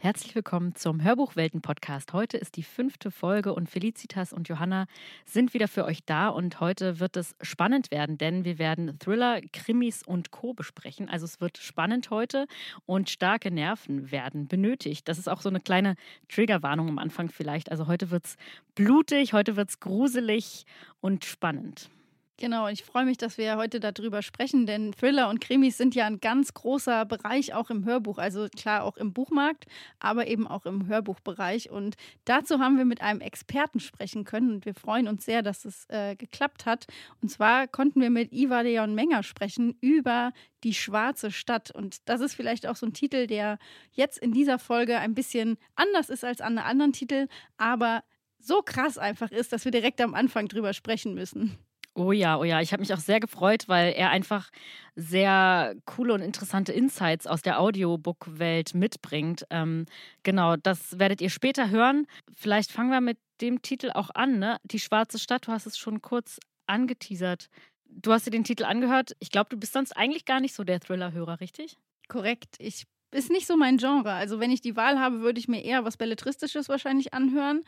[0.00, 2.12] Herzlich willkommen zum Hörbuchwelten-Podcast.
[2.12, 4.86] Heute ist die fünfte Folge und Felicitas und Johanna
[5.24, 9.40] sind wieder für euch da und heute wird es spannend werden, denn wir werden Thriller,
[9.52, 10.54] Krimis und Co.
[10.54, 11.08] besprechen.
[11.08, 12.46] Also es wird spannend heute
[12.86, 15.08] und starke Nerven werden benötigt.
[15.08, 15.96] Das ist auch so eine kleine
[16.28, 17.72] Triggerwarnung am Anfang vielleicht.
[17.72, 18.36] Also heute wird es
[18.76, 20.64] blutig, heute wird es gruselig
[21.00, 21.90] und spannend.
[22.40, 26.06] Genau, ich freue mich, dass wir heute darüber sprechen, denn Thriller und Krimis sind ja
[26.06, 29.66] ein ganz großer Bereich auch im Hörbuch, also klar auch im Buchmarkt,
[29.98, 31.68] aber eben auch im Hörbuchbereich.
[31.68, 31.96] Und
[32.26, 35.86] dazu haben wir mit einem Experten sprechen können und wir freuen uns sehr, dass es
[35.88, 36.86] äh, geklappt hat.
[37.20, 40.32] Und zwar konnten wir mit Iva Leon Menger sprechen über
[40.62, 41.72] die schwarze Stadt.
[41.72, 43.58] Und das ist vielleicht auch so ein Titel, der
[43.90, 48.04] jetzt in dieser Folge ein bisschen anders ist als an anderen Titeln, aber
[48.38, 51.58] so krass einfach ist, dass wir direkt am Anfang drüber sprechen müssen.
[51.98, 52.60] Oh ja, oh ja.
[52.60, 54.50] Ich habe mich auch sehr gefreut, weil er einfach
[54.94, 59.44] sehr coole und interessante Insights aus der Audiobook-Welt mitbringt.
[59.50, 59.84] Ähm,
[60.22, 62.06] genau, das werdet ihr später hören.
[62.36, 64.58] Vielleicht fangen wir mit dem Titel auch an, ne?
[64.62, 67.48] Die schwarze Stadt, du hast es schon kurz angeteasert.
[67.88, 69.16] Du hast dir den Titel angehört.
[69.18, 71.78] Ich glaube, du bist sonst eigentlich gar nicht so der Thriller-Hörer, richtig?
[72.06, 72.54] Korrekt.
[72.60, 74.12] Ich ist nicht so mein Genre.
[74.12, 77.64] Also wenn ich die Wahl habe, würde ich mir eher was Belletristisches wahrscheinlich anhören.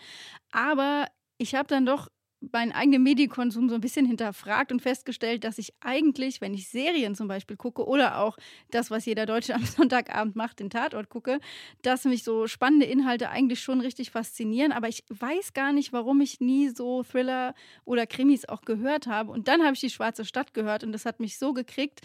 [0.53, 1.07] Aber
[1.39, 2.09] ich habe dann doch
[2.53, 7.15] meinen eigenen Medienkonsum so ein bisschen hinterfragt und festgestellt, dass ich eigentlich, wenn ich Serien
[7.15, 8.37] zum Beispiel gucke oder auch
[8.71, 11.41] das, was jeder Deutsche am Sonntagabend macht, den Tatort gucke,
[11.83, 14.73] dass mich so spannende Inhalte eigentlich schon richtig faszinieren.
[14.73, 19.31] Aber ich weiß gar nicht, warum ich nie so Thriller oder Krimis auch gehört habe.
[19.31, 22.01] Und dann habe ich die Schwarze Stadt gehört und das hat mich so gekriegt,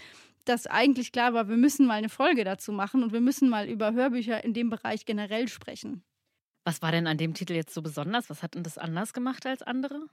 [0.45, 3.67] dass eigentlich klar war, wir müssen mal eine Folge dazu machen und wir müssen mal
[3.67, 6.03] über Hörbücher in dem Bereich generell sprechen.
[6.65, 8.29] Was war denn an dem Titel jetzt so besonders?
[8.29, 10.07] Was hat denn das anders gemacht als andere?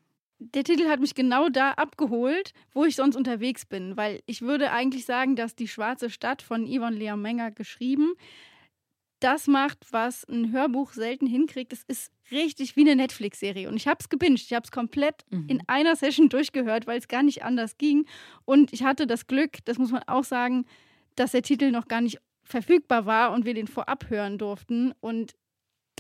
[0.55, 4.73] Der Titel hat mich genau da abgeholt, wo ich sonst unterwegs bin, weil ich würde
[4.73, 8.15] eigentlich sagen, dass die Schwarze Stadt von Yvonne Leon Menger geschrieben
[9.23, 11.73] das macht, was ein Hörbuch selten hinkriegt.
[11.73, 13.69] Es ist richtig wie eine Netflix-Serie.
[13.69, 14.43] Und ich habe es gebinged.
[14.43, 15.47] Ich habe es komplett mhm.
[15.49, 18.07] in einer Session durchgehört, weil es gar nicht anders ging.
[18.45, 20.65] Und ich hatte das Glück, das muss man auch sagen,
[21.15, 24.93] dass der Titel noch gar nicht verfügbar war und wir den vorab hören durften.
[25.01, 25.35] Und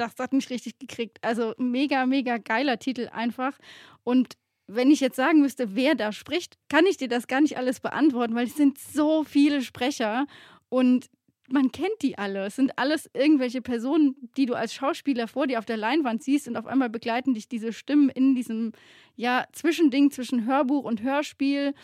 [0.02, 1.18] das hat mich richtig gekriegt.
[1.22, 3.58] Also mega, mega geiler Titel einfach.
[4.04, 4.34] Und
[4.66, 7.80] wenn ich jetzt sagen müsste, wer da spricht, kann ich dir das gar nicht alles
[7.80, 10.26] beantworten, weil es sind so viele Sprecher
[10.68, 11.06] und
[11.48, 12.46] man kennt die alle.
[12.46, 16.48] Es sind alles irgendwelche Personen, die du als Schauspieler vor dir auf der Leinwand siehst
[16.48, 18.72] und auf einmal begleiten dich diese Stimmen in diesem
[19.16, 21.74] ja, Zwischending zwischen Hörbuch und Hörspiel.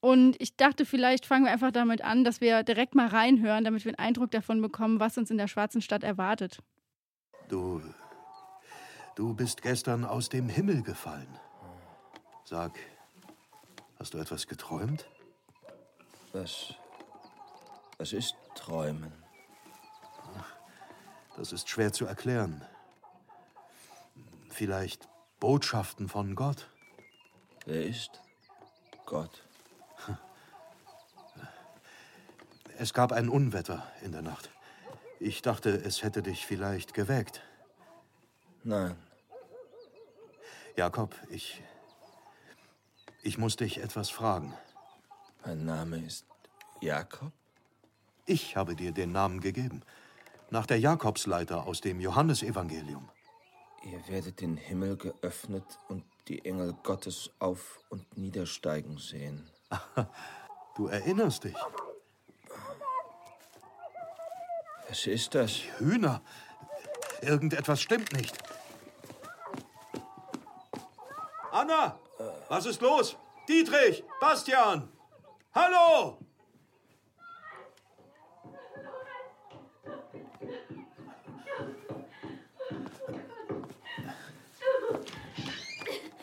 [0.00, 3.84] Und ich dachte, vielleicht fangen wir einfach damit an, dass wir direkt mal reinhören, damit
[3.84, 6.58] wir einen Eindruck davon bekommen, was uns in der schwarzen Stadt erwartet.
[7.48, 7.82] Du.
[9.14, 11.38] Du bist gestern aus dem Himmel gefallen.
[12.44, 12.72] Sag,
[13.98, 15.08] hast du etwas geträumt?
[16.32, 16.74] Was.
[17.96, 19.12] Was ist Träumen?
[21.36, 22.64] Das ist schwer zu erklären.
[24.50, 25.08] Vielleicht
[25.40, 26.68] Botschaften von Gott?
[27.64, 28.20] Wer ist
[29.06, 29.42] Gott?
[32.80, 34.50] Es gab ein Unwetter in der Nacht.
[35.20, 37.42] Ich dachte, es hätte dich vielleicht geweckt.
[38.62, 38.96] Nein.
[40.76, 41.62] Jakob, ich.
[43.22, 44.54] Ich muss dich etwas fragen.
[45.44, 46.24] Mein Name ist
[46.80, 47.32] Jakob?
[48.26, 49.82] Ich habe dir den Namen gegeben.
[50.50, 53.08] Nach der Jakobsleiter aus dem Johannesevangelium.
[53.84, 59.50] Ihr werdet den Himmel geöffnet und die Engel Gottes auf und niedersteigen sehen.
[60.76, 61.56] Du erinnerst dich.
[64.88, 65.60] Was ist das?
[65.78, 66.22] Hühner.
[67.20, 68.36] Irgendetwas stimmt nicht.
[71.52, 71.98] Anna!
[72.48, 73.16] Was ist los?
[73.46, 74.02] Dietrich!
[74.20, 74.90] Bastian!
[75.54, 76.18] Hallo!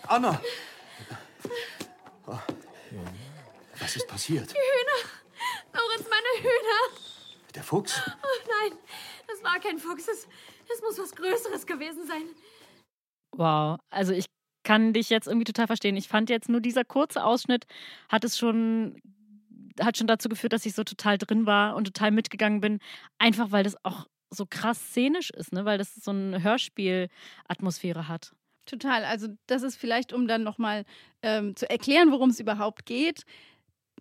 [0.07, 0.41] Anna!
[3.79, 4.49] Was ist passiert?
[4.49, 5.09] Die Hühner!
[5.73, 7.04] Lorenz, meine Hühner!
[7.65, 7.99] Der Fuchs?
[8.07, 8.77] Oh nein,
[9.27, 10.07] das war kein Fuchs.
[10.07, 10.27] Es,
[10.71, 12.21] es muss was Größeres gewesen sein.
[13.35, 14.25] Wow, also ich
[14.63, 15.97] kann dich jetzt irgendwie total verstehen.
[15.97, 17.65] Ich fand jetzt nur dieser kurze Ausschnitt
[18.07, 19.01] hat es schon
[19.81, 22.79] hat schon dazu geführt, dass ich so total drin war und total mitgegangen bin,
[23.17, 25.65] einfach weil das auch so krass szenisch ist, ne?
[25.65, 28.33] weil das so eine Hörspielatmosphäre hat.
[28.65, 29.03] Total.
[29.03, 30.85] Also das ist vielleicht, um dann nochmal
[31.23, 33.25] ähm, zu erklären, worum es überhaupt geht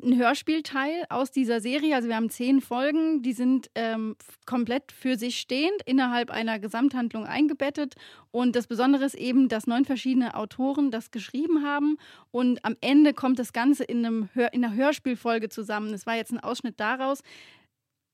[0.02, 1.94] ein Hörspielteil aus dieser Serie.
[1.94, 7.26] Also wir haben zehn Folgen, die sind ähm, komplett für sich stehend, innerhalb einer Gesamthandlung
[7.26, 7.94] eingebettet.
[8.30, 11.96] Und das Besondere ist eben, dass neun verschiedene Autoren das geschrieben haben.
[12.30, 15.94] Und am Ende kommt das Ganze in, einem Hör in einer Hörspielfolge zusammen.
[15.94, 17.22] Es war jetzt ein Ausschnitt daraus.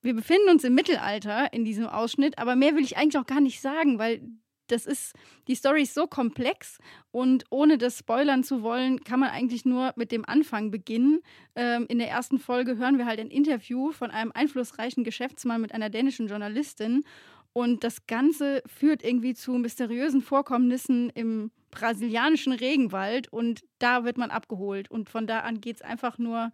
[0.02, 3.40] wir befinden uns im Mittelalter in diesem Ausschnitt, aber mehr will ich eigentlich auch gar
[3.40, 4.22] nicht sagen, weil
[4.70, 5.14] das ist,
[5.48, 6.78] die Story ist so komplex
[7.10, 11.20] und ohne das spoilern zu wollen, kann man eigentlich nur mit dem Anfang beginnen.
[11.54, 15.72] Ähm, in der ersten Folge hören wir halt ein Interview von einem einflussreichen Geschäftsmann mit
[15.72, 17.04] einer dänischen Journalistin
[17.52, 24.30] und das Ganze führt irgendwie zu mysteriösen Vorkommnissen im brasilianischen Regenwald und da wird man
[24.30, 26.52] abgeholt und von da an geht es einfach nur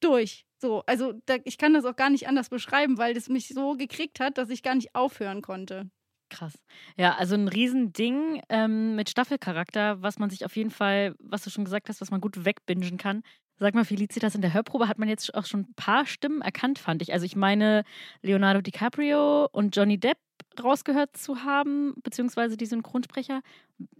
[0.00, 0.46] durch.
[0.58, 3.74] So, also da, ich kann das auch gar nicht anders beschreiben, weil das mich so
[3.74, 5.90] gekriegt hat, dass ich gar nicht aufhören konnte.
[6.28, 6.54] Krass.
[6.96, 11.50] Ja, also ein Riesending ähm, mit Staffelcharakter, was man sich auf jeden Fall, was du
[11.50, 13.22] schon gesagt hast, was man gut wegbingen kann.
[13.58, 16.78] Sag mal, Felicitas, in der Hörprobe hat man jetzt auch schon ein paar Stimmen erkannt,
[16.78, 17.12] fand ich.
[17.12, 17.84] Also ich meine,
[18.22, 20.18] Leonardo DiCaprio und Johnny Depp
[20.62, 23.40] rausgehört zu haben, beziehungsweise die Synchronsprecher.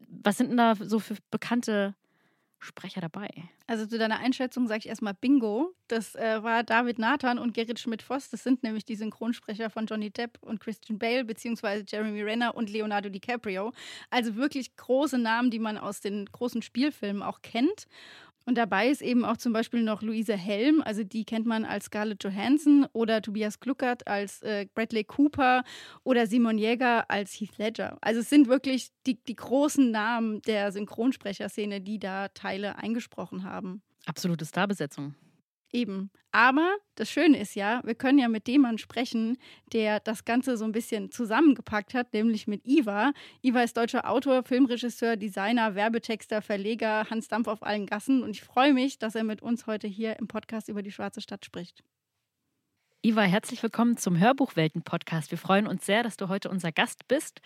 [0.09, 1.95] Was sind denn da so für bekannte
[2.59, 3.29] Sprecher dabei.
[3.67, 5.75] Also zu deiner Einschätzung sage ich erstmal Bingo.
[5.89, 8.31] Das äh, war David Nathan und Gerrit Schmidt-Voss.
[8.31, 12.71] Das sind nämlich die Synchronsprecher von Johnny Depp und Christian Bale, beziehungsweise Jeremy Renner und
[12.71, 13.73] Leonardo DiCaprio.
[14.11, 17.87] Also wirklich große Namen, die man aus den großen Spielfilmen auch kennt.
[18.47, 21.87] Und dabei ist eben auch zum Beispiel noch Luise Helm, also die kennt man als
[21.87, 25.65] Scarlett Johansson oder Tobias Gluckert als äh, Bradley Cooper
[26.05, 27.99] oder Simon Jäger als Heath Ledger.
[28.01, 33.83] Also es sind wirklich die, die großen Namen der Synchronsprecherszene, die da Teile eingesprochen haben.
[34.07, 35.17] Absolute Starbesetzung.
[35.73, 36.11] Eben.
[36.31, 39.39] Aber das Schöne ist ja, wir können ja mit dem Mann sprechen,
[39.73, 43.13] der das Ganze so ein bisschen zusammengepackt hat, nämlich mit Iva.
[43.43, 48.23] Iva ist deutscher Autor, Filmregisseur, Designer, Werbetexter, Verleger, Hans Dampf auf allen Gassen.
[48.23, 51.21] Und ich freue mich, dass er mit uns heute hier im Podcast über die Schwarze
[51.21, 51.83] Stadt spricht.
[53.07, 55.31] Iva, herzlich willkommen zum Hörbuchwelten-Podcast.
[55.31, 57.41] Wir freuen uns sehr, dass du heute unser Gast bist.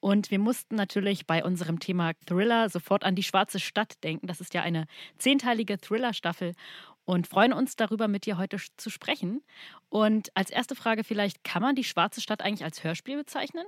[0.00, 4.26] Und wir mussten natürlich bei unserem Thema Thriller sofort an die Schwarze Stadt denken.
[4.26, 4.86] Das ist ja eine
[5.18, 6.54] zehnteilige Thriller-Staffel
[7.04, 9.42] und freuen uns darüber, mit dir heute zu sprechen.
[9.88, 13.64] Und als erste Frage vielleicht, kann man die Schwarze Stadt eigentlich als Hörspiel bezeichnen?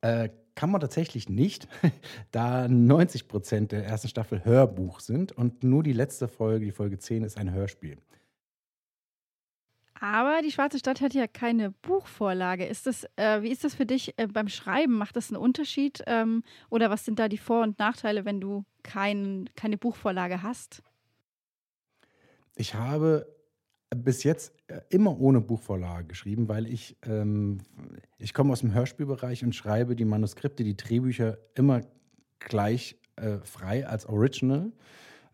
[0.00, 1.68] Äh, kann man tatsächlich nicht,
[2.30, 6.98] da 90 Prozent der ersten Staffel Hörbuch sind und nur die letzte Folge, die Folge
[6.98, 7.98] 10, ist ein Hörspiel.
[10.00, 12.66] Aber die Schwarze Stadt hat ja keine Buchvorlage.
[12.66, 14.98] Ist das, äh, wie ist das für dich äh, beim Schreiben?
[14.98, 16.02] Macht das einen Unterschied?
[16.06, 20.82] Ähm, oder was sind da die Vor- und Nachteile, wenn du kein, keine Buchvorlage hast?
[22.56, 23.26] Ich habe
[23.94, 27.58] bis jetzt äh, immer ohne Buchvorlage geschrieben, weil ich, ähm,
[28.18, 31.82] ich komme aus dem Hörspielbereich und schreibe die Manuskripte, die Drehbücher immer
[32.40, 34.72] gleich äh, frei als Original.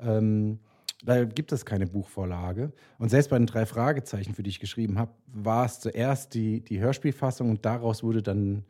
[0.01, 0.59] Ähm,
[1.05, 2.73] da gibt es keine Buchvorlage.
[2.99, 6.61] Und selbst bei den drei Fragezeichen, für die ich geschrieben habe, war es zuerst die,
[6.61, 8.65] die Hörspielfassung und daraus wurde dann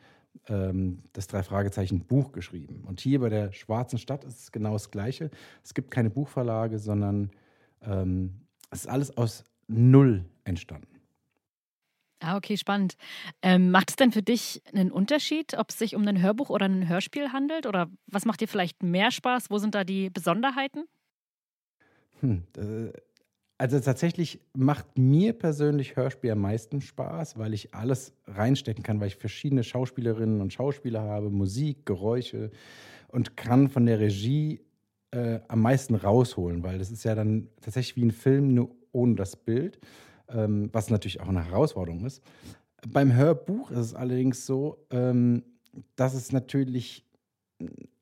[0.49, 2.85] ähm, das drei Fragezeichen Buch geschrieben.
[2.87, 5.31] Und hier bei der Schwarzen Stadt ist es genau das Gleiche.
[5.63, 7.31] Es gibt keine Buchvorlage, sondern
[7.85, 10.89] ähm, es ist alles aus Null entstanden.
[12.21, 12.95] Ah, okay, spannend.
[13.43, 16.67] Ähm, macht es denn für dich einen Unterschied, ob es sich um ein Hörbuch oder
[16.67, 17.67] ein Hörspiel handelt?
[17.67, 19.51] Oder was macht dir vielleicht mehr Spaß?
[19.51, 20.85] Wo sind da die Besonderheiten?
[22.21, 22.93] Hm, äh,
[23.59, 29.09] also tatsächlich macht mir persönlich Hörspiel am meisten Spaß, weil ich alles reinstecken kann, weil
[29.09, 32.51] ich verschiedene Schauspielerinnen und Schauspieler habe, Musik, Geräusche
[33.09, 34.61] und kann von der Regie
[35.13, 39.15] äh, am meisten rausholen, weil das ist ja dann tatsächlich wie ein Film, nur ohne
[39.15, 39.79] das Bild,
[40.29, 42.23] ähm, was natürlich auch eine Herausforderung ist.
[42.89, 45.45] Beim Hörbuch ist es allerdings so, ähm,
[45.97, 47.07] dass es natürlich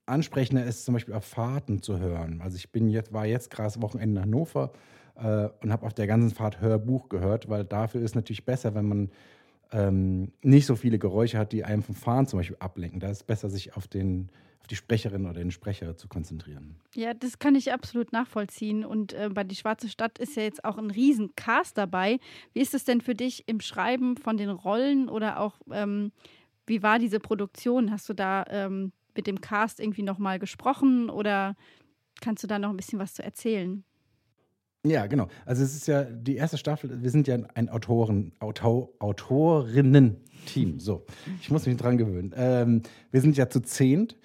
[0.07, 2.41] ansprechender ist, zum Beispiel auf Fahrten zu hören.
[2.43, 4.73] Also ich bin jetzt, war jetzt gerade Wochenende in Hannover
[5.17, 8.89] äh, und habe auf der ganzen Fahrt Hörbuch gehört, weil dafür ist natürlich besser, wenn
[8.89, 9.11] man
[9.73, 13.01] ähm, nicht so viele Geräusche hat, die einem vom Fahren zum Beispiel ablenken.
[13.01, 16.77] Da ist es besser, sich auf den auf die Sprecherin oder den Sprecher zu konzentrieren.
[16.95, 18.85] Ja, das kann ich absolut nachvollziehen.
[18.85, 22.19] Und äh, bei Die Schwarze Stadt ist ja jetzt auch ein riesen Cast dabei.
[22.53, 26.13] Wie ist es denn für dich im Schreiben von den Rollen oder auch, ähm,
[26.67, 27.91] wie war diese Produktion?
[27.91, 31.57] Hast du da ähm, mit dem Cast irgendwie nochmal gesprochen oder
[32.21, 33.85] kannst du da noch ein bisschen was zu erzählen?
[34.85, 35.29] Ja, genau.
[35.45, 40.81] Also es ist ja die erste Staffel, wir sind ja ein Autoren, Autor, Autorinnen-Team.
[40.81, 41.05] So,
[41.41, 42.33] ich muss mich dran gewöhnen.
[42.35, 44.17] Ähm, wir sind ja zu zehnt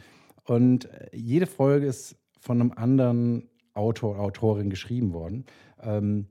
[0.45, 5.45] und äh, jede Folge ist von einem anderen Autor, Autorin geschrieben worden.
[5.81, 6.27] Ähm,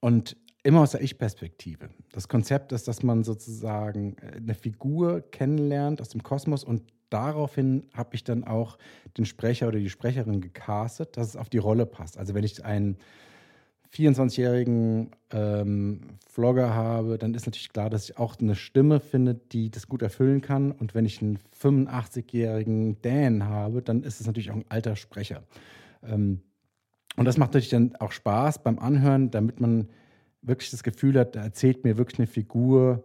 [0.00, 1.90] und immer aus der Ich-Perspektive.
[2.12, 7.84] Das Konzept ist, dass man sozusagen äh, eine Figur kennenlernt aus dem Kosmos und daraufhin
[7.94, 8.78] habe ich dann auch
[9.16, 12.18] den Sprecher oder die Sprecherin gecastet, dass es auf die Rolle passt.
[12.18, 12.96] Also wenn ich einen
[13.96, 19.70] 24-jährigen ähm, Vlogger habe, dann ist natürlich klar, dass ich auch eine Stimme finde, die
[19.70, 20.72] das gut erfüllen kann.
[20.72, 25.42] Und wenn ich einen 85-jährigen Dan habe, dann ist es natürlich auch ein alter Sprecher.
[26.02, 26.40] Ähm,
[27.16, 29.88] und das macht natürlich dann auch Spaß beim Anhören, damit man
[30.42, 33.04] wirklich das Gefühl hat, da erzählt mir wirklich eine Figur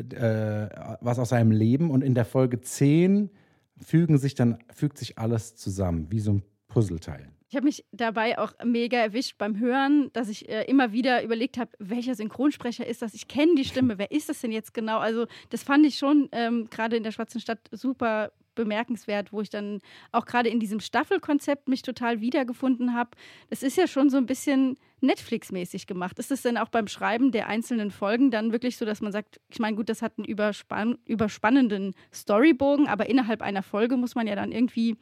[0.00, 0.68] äh,
[1.00, 3.30] was aus seinem Leben und in der Folge 10
[3.76, 7.28] fügen sich dann, fügt sich alles zusammen, wie so ein Puzzleteil.
[7.50, 11.58] Ich habe mich dabei auch mega erwischt beim Hören, dass ich äh, immer wieder überlegt
[11.58, 13.12] habe, welcher Synchronsprecher ist das?
[13.12, 14.98] Ich kenne die Stimme, wer ist das denn jetzt genau?
[14.98, 19.50] Also das fand ich schon ähm, gerade in der Schwarzen Stadt super bemerkenswert, wo ich
[19.50, 19.80] dann
[20.12, 23.10] auch gerade in diesem Staffelkonzept mich total wiedergefunden habe.
[23.48, 26.20] Das ist ja schon so ein bisschen Netflix-mäßig gemacht.
[26.20, 29.40] Ist es denn auch beim Schreiben der einzelnen Folgen dann wirklich so, dass man sagt,
[29.48, 34.28] ich meine, gut, das hat einen überspann überspannenden Storybogen, aber innerhalb einer Folge muss man
[34.28, 34.96] ja dann irgendwie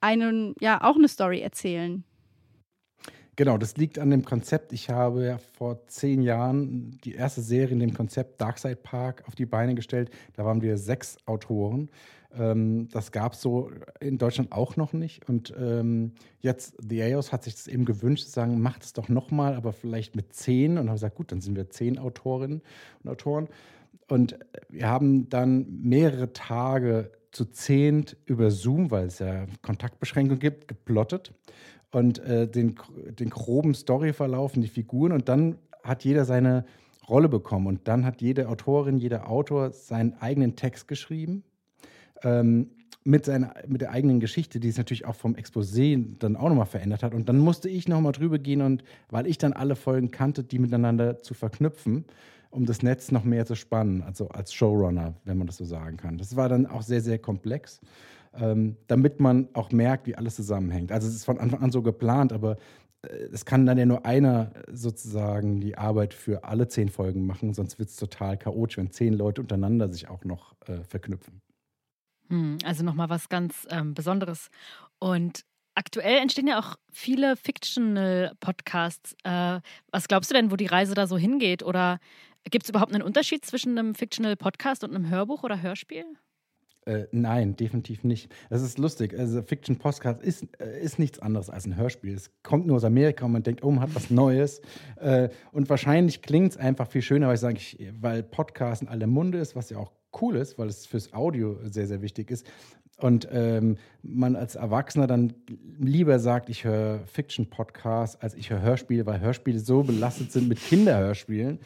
[0.00, 2.04] einen, ja, auch eine Story erzählen.
[3.36, 4.72] Genau, das liegt an dem Konzept.
[4.72, 9.34] Ich habe ja vor zehn Jahren die erste Serie in dem Konzept Darkside Park auf
[9.34, 10.10] die Beine gestellt.
[10.34, 11.88] Da waren wir sechs Autoren.
[12.36, 15.26] Ähm, das gab es so in Deutschland auch noch nicht.
[15.28, 19.08] Und ähm, jetzt, The AOS hat sich das eben gewünscht, zu sagen, macht es doch
[19.08, 20.72] nochmal, aber vielleicht mit zehn.
[20.76, 22.60] Und habe gesagt, gut, dann sind wir zehn Autorinnen
[23.02, 23.48] und Autoren.
[24.08, 24.38] Und
[24.68, 31.32] wir haben dann mehrere Tage zu zehnt über Zoom, weil es ja Kontaktbeschränkungen gibt, geplottet
[31.92, 32.76] und äh, den,
[33.18, 35.12] den groben Storyverlauf und die Figuren.
[35.12, 36.64] Und dann hat jeder seine
[37.08, 37.66] Rolle bekommen.
[37.66, 41.42] Und dann hat jede Autorin, jeder Autor seinen eigenen Text geschrieben
[42.22, 42.70] ähm,
[43.04, 46.66] mit, seiner, mit der eigenen Geschichte, die es natürlich auch vom Exposé dann auch nochmal
[46.66, 47.14] verändert hat.
[47.14, 50.58] Und dann musste ich nochmal drüber gehen und weil ich dann alle Folgen kannte, die
[50.58, 52.04] miteinander zu verknüpfen,
[52.50, 55.96] um das Netz noch mehr zu spannen, also als Showrunner, wenn man das so sagen
[55.96, 56.18] kann.
[56.18, 57.80] Das war dann auch sehr, sehr komplex,
[58.34, 60.92] ähm, damit man auch merkt, wie alles zusammenhängt.
[60.92, 62.56] Also es ist von Anfang an so geplant, aber
[63.02, 67.54] äh, es kann dann ja nur einer sozusagen die Arbeit für alle zehn Folgen machen,
[67.54, 71.40] sonst wird es total chaotisch, wenn zehn Leute untereinander sich auch noch äh, verknüpfen.
[72.28, 74.50] Hm, also nochmal was ganz ähm, Besonderes.
[74.98, 79.16] Und aktuell entstehen ja auch viele Fictional-Podcasts.
[79.24, 81.62] Äh, was glaubst du denn, wo die Reise da so hingeht?
[81.62, 81.98] Oder
[82.44, 86.04] gibt es überhaupt einen Unterschied zwischen einem Fictional-Podcast und einem Hörbuch oder Hörspiel?
[86.86, 88.32] Äh, nein, definitiv nicht.
[88.48, 89.16] Das ist lustig.
[89.18, 92.14] Also Fiction Podcast ist, äh, ist nichts anderes als ein Hörspiel.
[92.14, 94.62] Es kommt nur aus Amerika und man denkt, oh, man hat was Neues.
[94.96, 97.60] Äh, und wahrscheinlich klingt es einfach viel schöner, weil ich sage,
[98.00, 101.58] weil Podcast in aller Munde ist, was ja auch cool ist, weil es fürs Audio
[101.64, 102.46] sehr, sehr wichtig ist.
[102.96, 105.34] Und ähm, man als Erwachsener dann
[105.78, 110.58] lieber sagt, ich höre Fiction-Podcasts, als ich höre Hörspiele, weil Hörspiele so belastet sind mit
[110.58, 111.60] Kinderhörspielen.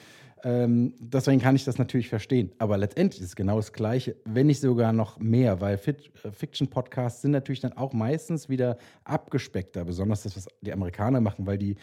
[0.45, 2.53] Ähm, deswegen kann ich das natürlich verstehen.
[2.59, 7.23] Aber letztendlich ist es genau das Gleiche, wenn nicht sogar noch mehr, weil äh, Fiction-Podcasts
[7.23, 11.77] sind natürlich dann auch meistens wieder abgespeckter, besonders das, was die Amerikaner machen, weil die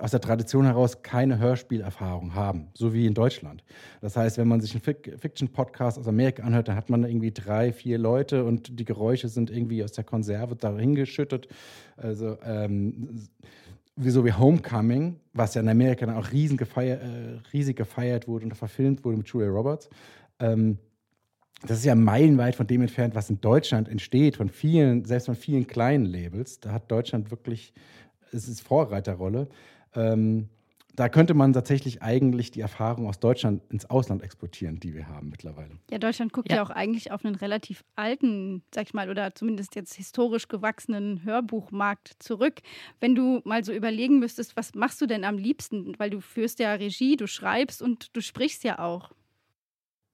[0.00, 3.62] aus der Tradition heraus keine Hörspielerfahrung haben, so wie in Deutschland.
[4.00, 7.72] Das heißt, wenn man sich einen Fiction-Podcast aus Amerika anhört, dann hat man irgendwie drei,
[7.72, 11.46] vier Leute und die Geräusche sind irgendwie aus der Konserve dahin geschüttet.
[11.96, 13.28] Also ähm,
[13.96, 18.28] wie so wie Homecoming, was ja in Amerika dann auch riesen gefeiert, äh, riesig gefeiert
[18.28, 19.88] wurde und verfilmt wurde mit Julia Roberts.
[20.38, 20.78] Ähm,
[21.62, 25.34] das ist ja meilenweit von dem entfernt, was in Deutschland entsteht, von vielen, selbst von
[25.34, 26.60] vielen kleinen Labels.
[26.60, 27.72] Da hat Deutschland wirklich,
[28.32, 29.48] es ist Vorreiterrolle.
[29.94, 30.50] Ähm,
[30.96, 35.28] da könnte man tatsächlich eigentlich die Erfahrung aus Deutschland ins Ausland exportieren, die wir haben
[35.28, 35.78] mittlerweile.
[35.90, 39.34] Ja, Deutschland guckt ja, ja auch eigentlich auf einen relativ alten, sag ich mal, oder
[39.34, 42.60] zumindest jetzt historisch gewachsenen Hörbuchmarkt zurück.
[42.98, 45.94] Wenn du mal so überlegen müsstest, was machst du denn am liebsten?
[45.98, 49.12] Weil du führst ja Regie, du schreibst und du sprichst ja auch.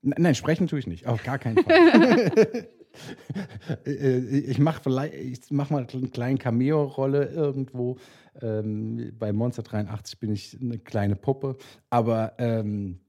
[0.03, 2.69] Nein, sprechen tue ich nicht, auf gar keinen Fall.
[3.87, 7.97] Äh, ich mache vielleicht, ich mache mal eine kleine Cameo-Rolle irgendwo.
[8.41, 11.57] Ähm, bei Monster 83 bin ich eine kleine Puppe,
[11.91, 13.01] aber ähm,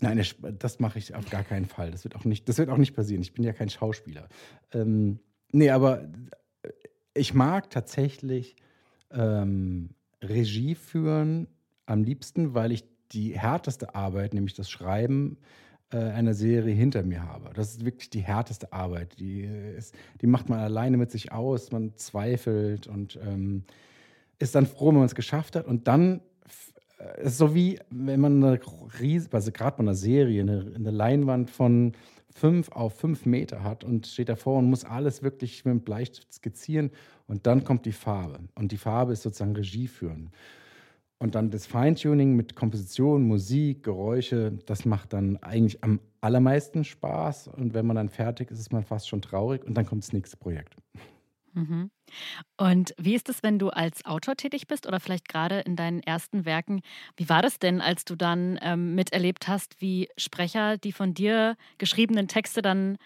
[0.00, 0.22] nein,
[0.58, 1.90] das mache ich auf gar keinen Fall.
[1.90, 3.22] Das wird auch nicht, das wird auch nicht passieren.
[3.22, 4.28] Ich bin ja kein Schauspieler.
[4.72, 5.18] Ähm,
[5.52, 6.08] nee, aber
[7.14, 8.56] ich mag tatsächlich
[9.10, 9.90] ähm,
[10.22, 11.48] Regie führen
[11.86, 15.36] am liebsten, weil ich die härteste Arbeit, nämlich das Schreiben,
[15.92, 17.50] äh, einer Serie hinter mir habe.
[17.54, 19.18] Das ist wirklich die härteste Arbeit.
[19.18, 23.64] Die, ist, die macht man alleine mit sich aus, man zweifelt und ähm,
[24.42, 25.66] ist dann froh, wenn man es geschafft hat.
[25.66, 26.20] Und dann
[26.98, 28.60] äh, ist so wie, wenn man eine
[29.00, 31.92] riesige, also gerade bei einer Serie, eine, eine Leinwand von
[32.34, 36.32] fünf auf fünf Meter hat und steht davor und muss alles wirklich mit dem Bleistift
[36.32, 36.90] skizzieren
[37.26, 38.40] und dann kommt die Farbe.
[38.54, 40.30] Und die Farbe ist sozusagen Regie führen.
[41.18, 47.46] Und dann das Feintuning mit Komposition, Musik, Geräusche, das macht dann eigentlich am allermeisten Spaß.
[47.46, 50.12] Und wenn man dann fertig ist, ist man fast schon traurig und dann kommt das
[50.12, 50.74] nächste Projekt.
[51.54, 51.90] Mhm.
[52.56, 56.00] Und wie ist es, wenn du als Autor tätig bist oder vielleicht gerade in deinen
[56.00, 56.82] ersten Werken?
[57.16, 61.56] Wie war das denn, als du dann ähm, miterlebt hast, wie Sprecher die von dir
[61.78, 62.98] geschriebenen Texte dann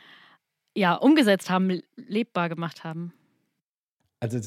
[0.77, 3.13] ja umgesetzt haben, lebbar gemacht haben?
[4.21, 4.39] Also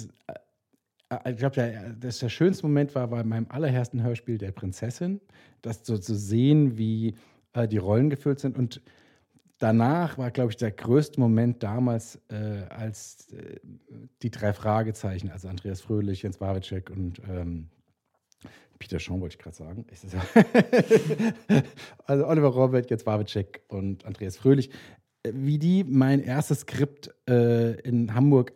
[1.12, 5.22] Äh, ich glaube, der, das der schönste Moment war bei meinem allerersten Hörspiel der Prinzessin,
[5.62, 7.16] das so zu sehen, wie
[7.54, 8.58] äh, die Rollen gefüllt sind.
[8.58, 8.82] Und
[9.60, 13.60] danach war, glaube ich, der größte Moment damals, äh, als äh,
[14.24, 17.70] die drei Fragezeichen, also Andreas Fröhlich, Jens Wawitschek und ähm,
[18.80, 19.86] Peter Shaw wollte ich gerade sagen.
[22.06, 24.72] also Oliver Robert, Jens Wawitschek und Andreas Fröhlich,
[25.24, 28.54] äh, wie die mein erstes Skript äh, in Hamburg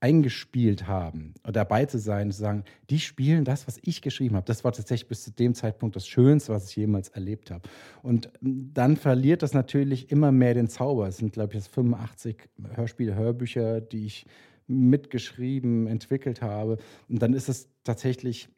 [0.00, 4.46] eingespielt haben dabei zu sein, zu sagen, die spielen das, was ich geschrieben habe.
[4.46, 7.68] Das war tatsächlich bis zu dem Zeitpunkt das Schönste, was ich jemals erlebt habe.
[8.02, 11.08] Und dann verliert das natürlich immer mehr den Zauber.
[11.08, 12.36] Es sind, glaube ich, jetzt 85
[12.74, 14.26] Hörspiele, Hörbücher, die ich
[14.66, 16.76] mitgeschrieben, entwickelt habe.
[17.08, 18.48] Und dann ist es tatsächlich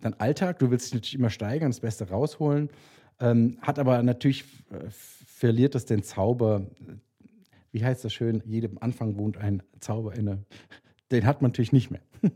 [0.00, 0.58] dann Alltag.
[0.58, 2.70] Du willst dich natürlich immer steigern, das Beste rausholen.
[3.20, 6.66] Ähm, hat aber natürlich, äh, verliert es den Zauber.
[7.72, 8.42] Wie heißt das schön?
[8.46, 10.44] Jedem Anfang wohnt ein Zauber inne
[11.12, 12.02] den hat man natürlich nicht mehr.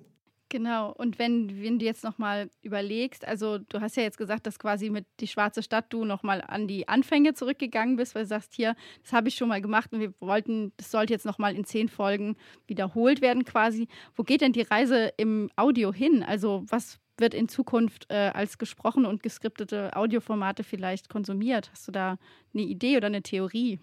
[0.53, 4.59] Genau, und wenn, wenn du jetzt nochmal überlegst, also du hast ja jetzt gesagt, dass
[4.59, 8.55] quasi mit Die Schwarze Stadt du nochmal an die Anfänge zurückgegangen bist, weil du sagst,
[8.55, 8.75] hier,
[9.05, 11.89] das habe ich schon mal gemacht und wir wollten, das sollte jetzt nochmal in zehn
[11.89, 12.37] Folgen
[12.67, 13.87] wiederholt werden quasi.
[14.17, 16.25] Wo geht denn die Reise im Audio hin?
[16.25, 21.71] Also was wird in Zukunft äh, als gesprochene und geskriptete Audioformate vielleicht konsumiert?
[21.71, 22.19] Hast du da
[22.53, 23.79] eine Idee oder eine Theorie?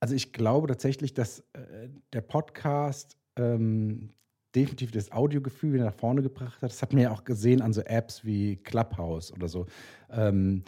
[0.00, 4.10] Also ich glaube tatsächlich, dass äh, der Podcast ähm,
[4.54, 6.70] definitiv das Audiogefühl wieder nach vorne gebracht hat.
[6.70, 9.66] Das hat man ja auch gesehen an so Apps wie Clubhouse oder so.
[10.10, 10.64] Ähm,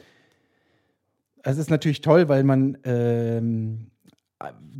[1.42, 3.90] es ist natürlich toll, weil man ähm,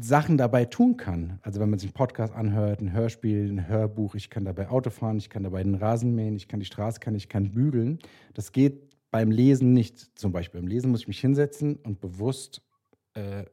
[0.01, 1.39] Sachen dabei tun kann.
[1.43, 4.91] Also wenn man sich einen Podcast anhört, ein Hörspiel, ein Hörbuch, ich kann dabei Auto
[4.91, 7.99] fahren, ich kann dabei den Rasen mähen, ich kann die Straße kann, ich kann bügeln.
[8.35, 10.19] Das geht beim Lesen nicht.
[10.19, 12.63] Zum Beispiel beim Lesen muss ich mich hinsetzen und bewusst
[13.15, 13.45] äh,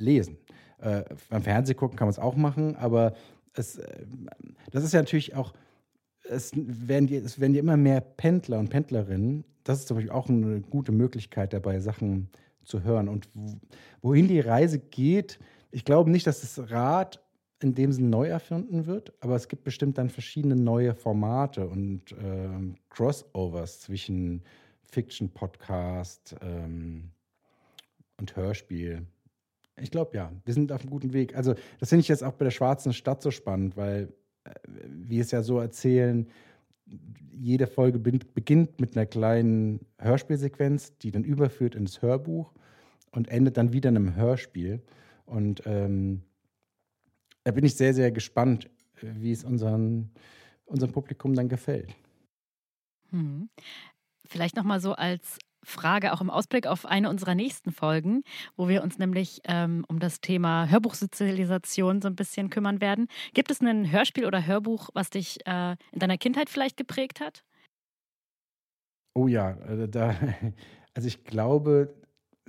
[0.00, 0.38] lesen.
[0.78, 3.14] Äh, beim Fernsehen gucken kann man es auch machen, aber
[3.54, 4.06] es, äh,
[4.70, 5.52] das ist ja natürlich auch,
[6.28, 9.44] es werden, die, es werden die immer mehr Pendler und Pendlerinnen.
[9.64, 12.30] Das ist zum Beispiel auch eine gute Möglichkeit dabei, Sachen
[12.64, 13.08] zu hören.
[13.08, 13.28] Und
[14.02, 15.38] wohin die Reise geht,
[15.70, 17.22] ich glaube nicht, dass das Rad
[17.62, 22.12] in dem Sinne neu erfunden wird, aber es gibt bestimmt dann verschiedene neue Formate und
[22.12, 22.48] äh,
[22.88, 24.42] Crossovers zwischen
[24.84, 27.10] Fiction-Podcast ähm,
[28.18, 29.06] und Hörspiel.
[29.80, 31.36] Ich glaube ja, wir sind auf einem guten Weg.
[31.36, 34.12] Also das finde ich jetzt auch bei der Schwarzen Stadt so spannend, weil
[34.44, 34.50] äh,
[34.86, 36.28] wir es ja so erzählen,
[37.32, 42.52] jede Folge beginnt mit einer kleinen Hörspielsequenz, die dann überführt ins Hörbuch
[43.12, 44.82] und endet dann wieder in einem Hörspiel.
[45.24, 46.22] Und ähm,
[47.44, 48.68] da bin ich sehr, sehr gespannt,
[49.00, 50.10] wie es unseren,
[50.66, 51.94] unserem Publikum dann gefällt.
[53.10, 53.48] Hm.
[54.26, 58.22] Vielleicht nochmal so als Frage auch im Ausblick auf eine unserer nächsten Folgen,
[58.56, 63.08] wo wir uns nämlich ähm, um das Thema Hörbuchsozialisation so ein bisschen kümmern werden.
[63.34, 67.44] Gibt es ein Hörspiel oder Hörbuch, was dich äh, in deiner Kindheit vielleicht geprägt hat?
[69.14, 70.14] Oh ja, äh, da,
[70.94, 71.94] also ich glaube,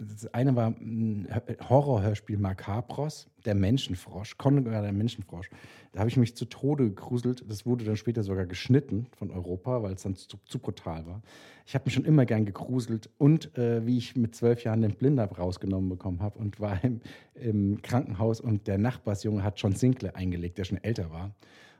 [0.01, 1.27] das eine war ein
[1.69, 5.49] Horrorhörspiel Macabros, der Menschenfrosch, Conrad der Menschenfrosch.
[5.91, 7.43] Da habe ich mich zu Tode gegruselt.
[7.47, 11.21] Das wurde dann später sogar geschnitten von Europa, weil es dann zu, zu brutal war.
[11.67, 14.95] Ich habe mich schon immer gern gegruselt und äh, wie ich mit zwölf Jahren den
[14.95, 17.01] Blinder rausgenommen bekommen habe und war im,
[17.35, 21.31] im, Krankenhaus und der Nachbarsjunge hat John Sinclair eingelegt, der schon älter war.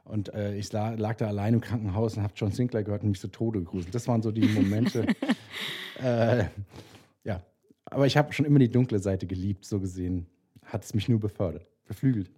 [0.04, 3.10] Und äh, ich lag, lag, da allein im Krankenhaus und habe John Sinclair gehört und
[3.10, 3.96] mich zu Tode gegruselt.
[3.96, 5.08] Das waren so die Momente.
[6.04, 6.46] äh,
[7.24, 7.42] ja,
[7.92, 10.26] aber ich habe schon immer die dunkle Seite geliebt, so gesehen.
[10.66, 12.32] Hat es mich nur befördert, beflügelt.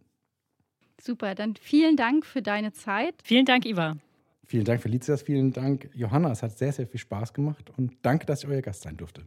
[0.99, 3.15] Super, dann vielen Dank für deine Zeit.
[3.23, 3.97] Vielen Dank, Iva.
[4.45, 5.21] Vielen Dank, Felicitas.
[5.21, 6.31] Vielen Dank, Johanna.
[6.31, 9.23] Es hat sehr, sehr viel Spaß gemacht und danke, dass ich euer Gast sein durfte.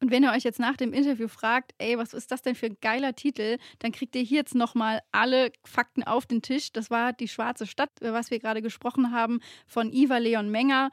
[0.00, 2.66] Und wenn ihr euch jetzt nach dem Interview fragt, ey, was ist das denn für
[2.66, 6.72] ein geiler Titel, dann kriegt ihr hier jetzt nochmal alle Fakten auf den Tisch.
[6.72, 10.90] Das war Die Schwarze Stadt, über was wir gerade gesprochen haben, von Iva Leon Menger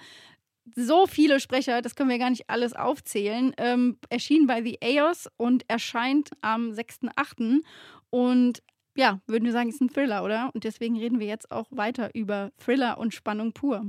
[0.76, 5.30] so viele Sprecher, das können wir gar nicht alles aufzählen, ähm, erschien bei The EOS
[5.38, 7.63] und erscheint am 6.8.
[8.10, 8.62] Und
[8.95, 10.52] ja, würden wir sagen, ist ein Thriller, oder?
[10.54, 13.86] Und deswegen reden wir jetzt auch weiter über Thriller und Spannung pur.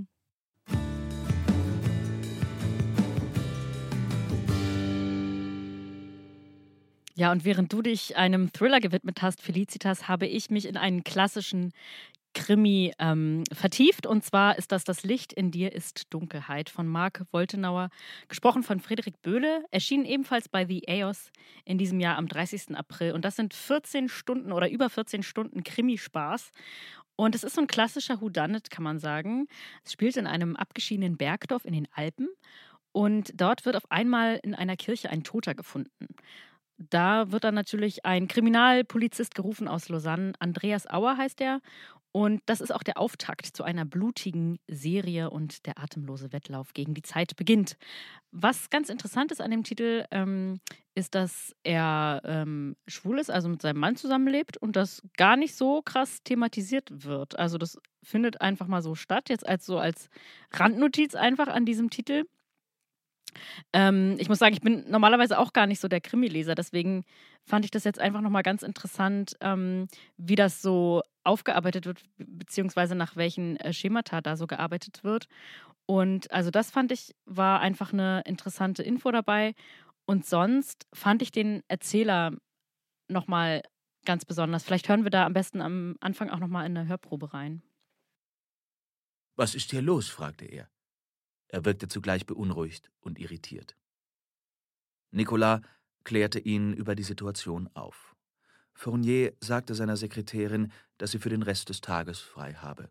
[7.14, 11.04] Ja, und während du dich einem Thriller gewidmet hast, Felicitas, habe ich mich in einen
[11.04, 11.72] klassischen
[12.34, 14.06] Krimi ähm, vertieft.
[14.06, 17.88] Und zwar ist das Das Licht in dir ist Dunkelheit von Marc Woltenauer,
[18.28, 21.30] gesprochen von Friedrich Böhle, erschienen ebenfalls bei The EOS
[21.64, 22.76] in diesem Jahr am 30.
[22.76, 23.12] April.
[23.12, 26.50] Und das sind 14 Stunden oder über 14 Stunden Krimi-Spaß.
[27.16, 29.46] Und es ist so ein klassischer Whodunit, kann man sagen.
[29.84, 32.28] Es spielt in einem abgeschiedenen Bergdorf in den Alpen.
[32.92, 36.08] Und dort wird auf einmal in einer Kirche ein Toter gefunden.
[36.78, 40.32] Da wird dann natürlich ein Kriminalpolizist gerufen aus Lausanne.
[40.38, 41.60] Andreas Auer heißt er.
[42.12, 46.92] Und das ist auch der Auftakt zu einer blutigen Serie und der atemlose Wettlauf gegen
[46.92, 47.78] die Zeit beginnt.
[48.30, 50.60] Was ganz interessant ist an dem Titel, ähm,
[50.94, 55.54] ist, dass er ähm, schwul ist, also mit seinem Mann zusammenlebt und das gar nicht
[55.54, 57.38] so krass thematisiert wird.
[57.38, 60.10] Also das findet einfach mal so statt, jetzt als so als
[60.52, 62.24] Randnotiz einfach an diesem Titel.
[63.72, 67.04] Ähm, ich muss sagen, ich bin normalerweise auch gar nicht so der Krimileser, deswegen
[67.46, 72.94] fand ich das jetzt einfach nochmal ganz interessant, ähm, wie das so aufgearbeitet wird, beziehungsweise
[72.94, 75.28] nach welchen äh, Schemata da so gearbeitet wird.
[75.86, 79.54] Und also das fand ich, war einfach eine interessante Info dabei.
[80.04, 82.32] Und sonst fand ich den Erzähler
[83.08, 83.62] nochmal
[84.04, 84.64] ganz besonders.
[84.64, 87.62] Vielleicht hören wir da am besten am Anfang auch nochmal in eine Hörprobe rein.
[89.36, 90.08] Was ist hier los?
[90.08, 90.68] fragte er.
[91.48, 93.76] Er wirkte zugleich beunruhigt und irritiert.
[95.10, 95.60] Nicolas
[96.04, 98.16] klärte ihn über die Situation auf.
[98.74, 102.90] Fournier sagte seiner Sekretärin, dass sie für den Rest des Tages frei habe.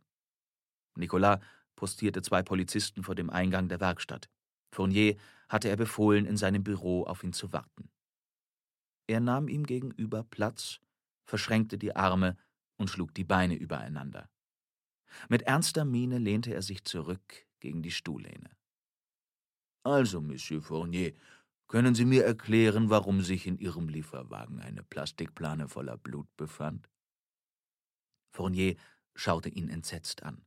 [0.96, 1.39] Nicolas
[1.76, 4.30] postierte zwei Polizisten vor dem Eingang der Werkstatt.
[4.72, 5.17] Fournier
[5.50, 7.89] hatte er befohlen, in seinem Büro auf ihn zu warten.
[9.08, 10.80] Er nahm ihm gegenüber Platz,
[11.26, 12.38] verschränkte die Arme
[12.78, 14.30] und schlug die Beine übereinander.
[15.28, 18.50] Mit ernster Miene lehnte er sich zurück, gegen die Stuhllehne.
[19.84, 21.13] Also, Monsieur Fournier,
[21.71, 26.89] können Sie mir erklären, warum sich in Ihrem Lieferwagen eine Plastikplane voller Blut befand?
[28.34, 28.75] Fournier
[29.15, 30.41] schaute ihn entsetzt an.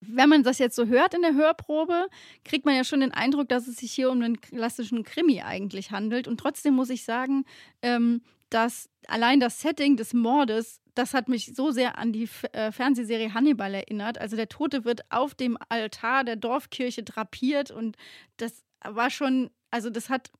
[0.00, 2.08] Wenn man das jetzt so hört in der Hörprobe,
[2.44, 5.92] kriegt man ja schon den Eindruck, dass es sich hier um einen klassischen Krimi eigentlich
[5.92, 6.26] handelt.
[6.26, 7.44] Und trotzdem muss ich sagen,
[7.82, 12.72] ähm, dass allein das Setting des Mordes das hat mich so sehr an die äh,
[12.72, 14.18] Fernsehserie Hannibal erinnert.
[14.18, 17.96] Also der Tote wird auf dem Altar der Dorfkirche drapiert und
[18.36, 20.30] das war schon, also das hat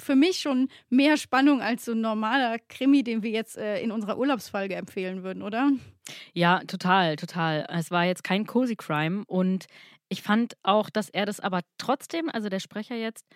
[0.00, 3.92] für mich schon mehr Spannung als so ein normaler Krimi, den wir jetzt äh, in
[3.92, 5.70] unserer Urlaubsfolge empfehlen würden, oder?
[6.34, 7.66] Ja, total, total.
[7.68, 9.66] Es war jetzt kein Cozy Crime und
[10.08, 13.26] ich fand auch, dass er das aber trotzdem, also der Sprecher jetzt,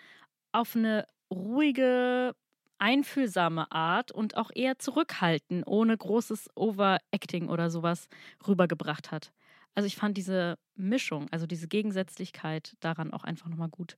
[0.51, 2.35] auf eine ruhige,
[2.79, 8.07] einfühlsame Art und auch eher zurückhaltend, ohne großes Overacting oder sowas
[8.47, 9.31] rübergebracht hat.
[9.73, 13.97] Also ich fand diese Mischung, also diese Gegensätzlichkeit daran auch einfach nochmal gut.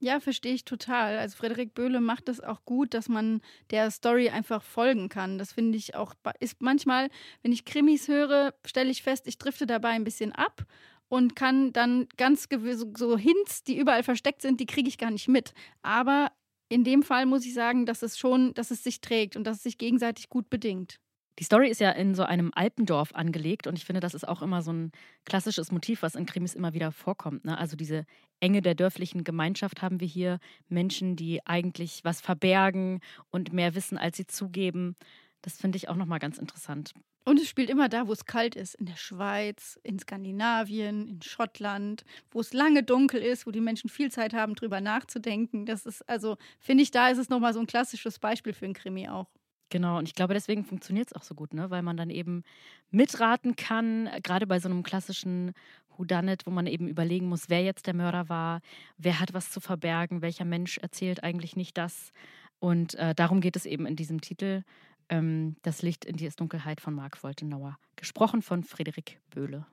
[0.00, 1.18] Ja, verstehe ich total.
[1.18, 5.38] Also Frederik Böhle macht das auch gut, dass man der Story einfach folgen kann.
[5.38, 7.08] Das finde ich auch, ist manchmal,
[7.42, 10.64] wenn ich Krimis höre, stelle ich fest, ich drifte dabei ein bisschen ab
[11.08, 12.46] und kann dann ganz
[12.96, 15.52] so Hints, die überall versteckt sind, die kriege ich gar nicht mit.
[15.82, 16.30] Aber
[16.68, 19.56] in dem Fall muss ich sagen, dass es schon, dass es sich trägt und dass
[19.58, 21.00] es sich gegenseitig gut bedingt.
[21.38, 24.42] Die Story ist ja in so einem Alpendorf angelegt und ich finde, das ist auch
[24.42, 24.90] immer so ein
[25.24, 27.44] klassisches Motiv, was in Krimis immer wieder vorkommt.
[27.44, 27.56] Ne?
[27.56, 28.06] Also diese
[28.40, 30.40] Enge der dörflichen Gemeinschaft haben wir hier.
[30.68, 34.96] Menschen, die eigentlich was verbergen und mehr wissen, als sie zugeben.
[35.42, 36.92] Das finde ich auch nochmal ganz interessant.
[37.24, 38.74] Und es spielt immer da, wo es kalt ist.
[38.74, 43.90] In der Schweiz, in Skandinavien, in Schottland, wo es lange dunkel ist, wo die Menschen
[43.90, 45.66] viel Zeit haben, drüber nachzudenken.
[45.66, 48.72] Das ist, also, finde ich, da ist es nochmal so ein klassisches Beispiel für ein
[48.72, 49.28] Krimi auch.
[49.70, 51.70] Genau, und ich glaube, deswegen funktioniert es auch so gut, ne?
[51.70, 52.42] weil man dann eben
[52.90, 55.52] mitraten kann, gerade bei so einem klassischen
[55.96, 58.60] Whodunit, wo man eben überlegen muss, wer jetzt der Mörder war,
[58.96, 62.12] wer hat was zu verbergen, welcher Mensch erzählt eigentlich nicht das.
[62.60, 64.62] Und äh, darum geht es eben in diesem Titel
[65.10, 67.78] ähm, Das Licht in die Dunkelheit von Marc Woltenauer.
[67.96, 69.66] Gesprochen von Friederik Böhle.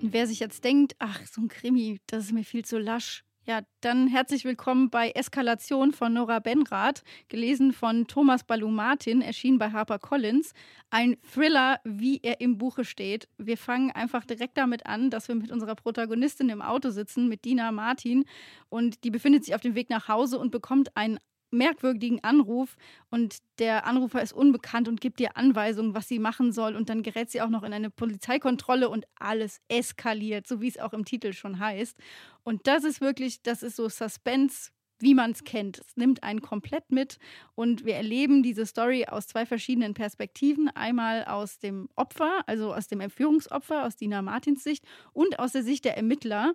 [0.00, 3.62] Wer sich jetzt denkt, ach, so ein Krimi, das ist mir viel zu lasch, ja,
[3.80, 9.70] dann herzlich willkommen bei Eskalation von Nora Benrath, gelesen von Thomas Balou Martin, erschienen bei
[9.70, 10.52] HarperCollins.
[10.90, 13.26] Ein Thriller, wie er im Buche steht.
[13.38, 17.46] Wir fangen einfach direkt damit an, dass wir mit unserer Protagonistin im Auto sitzen, mit
[17.46, 18.26] Dina Martin.
[18.68, 21.18] Und die befindet sich auf dem Weg nach Hause und bekommt einen
[21.50, 22.76] merkwürdigen Anruf
[23.10, 27.02] und der Anrufer ist unbekannt und gibt ihr Anweisungen, was sie machen soll und dann
[27.02, 31.04] gerät sie auch noch in eine Polizeikontrolle und alles eskaliert, so wie es auch im
[31.04, 31.96] Titel schon heißt.
[32.44, 35.78] Und das ist wirklich, das ist so Suspense, wie man es kennt.
[35.78, 37.18] Es nimmt einen komplett mit
[37.54, 40.68] und wir erleben diese Story aus zwei verschiedenen Perspektiven.
[40.68, 45.62] Einmal aus dem Opfer, also aus dem Entführungsopfer, aus Dina Martins Sicht und aus der
[45.62, 46.52] Sicht der Ermittler.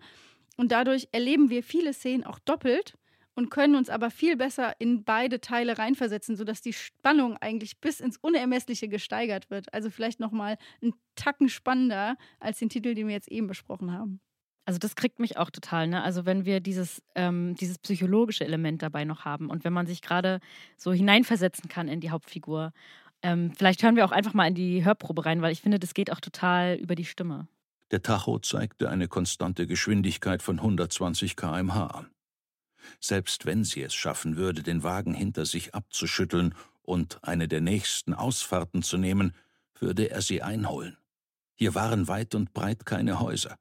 [0.57, 2.95] Und dadurch erleben wir viele Szenen auch doppelt
[3.35, 7.99] und können uns aber viel besser in beide Teile reinversetzen, sodass die Spannung eigentlich bis
[7.99, 9.73] ins Unermessliche gesteigert wird.
[9.73, 14.19] Also vielleicht nochmal einen Tacken spannender als den Titel, den wir jetzt eben besprochen haben.
[14.65, 16.03] Also das kriegt mich auch total, ne?
[16.03, 20.01] Also wenn wir dieses, ähm, dieses psychologische Element dabei noch haben und wenn man sich
[20.01, 20.39] gerade
[20.77, 22.71] so hineinversetzen kann in die Hauptfigur.
[23.21, 25.93] Ähm, vielleicht hören wir auch einfach mal in die Hörprobe rein, weil ich finde, das
[25.93, 27.47] geht auch total über die Stimme.
[27.91, 32.12] Der Tacho zeigte eine konstante Geschwindigkeit von 120 km/h an.
[32.99, 38.13] Selbst wenn sie es schaffen würde, den Wagen hinter sich abzuschütteln und eine der nächsten
[38.13, 39.33] Ausfahrten zu nehmen,
[39.79, 40.97] würde er sie einholen.
[41.55, 43.57] Hier waren weit und breit keine Häuser.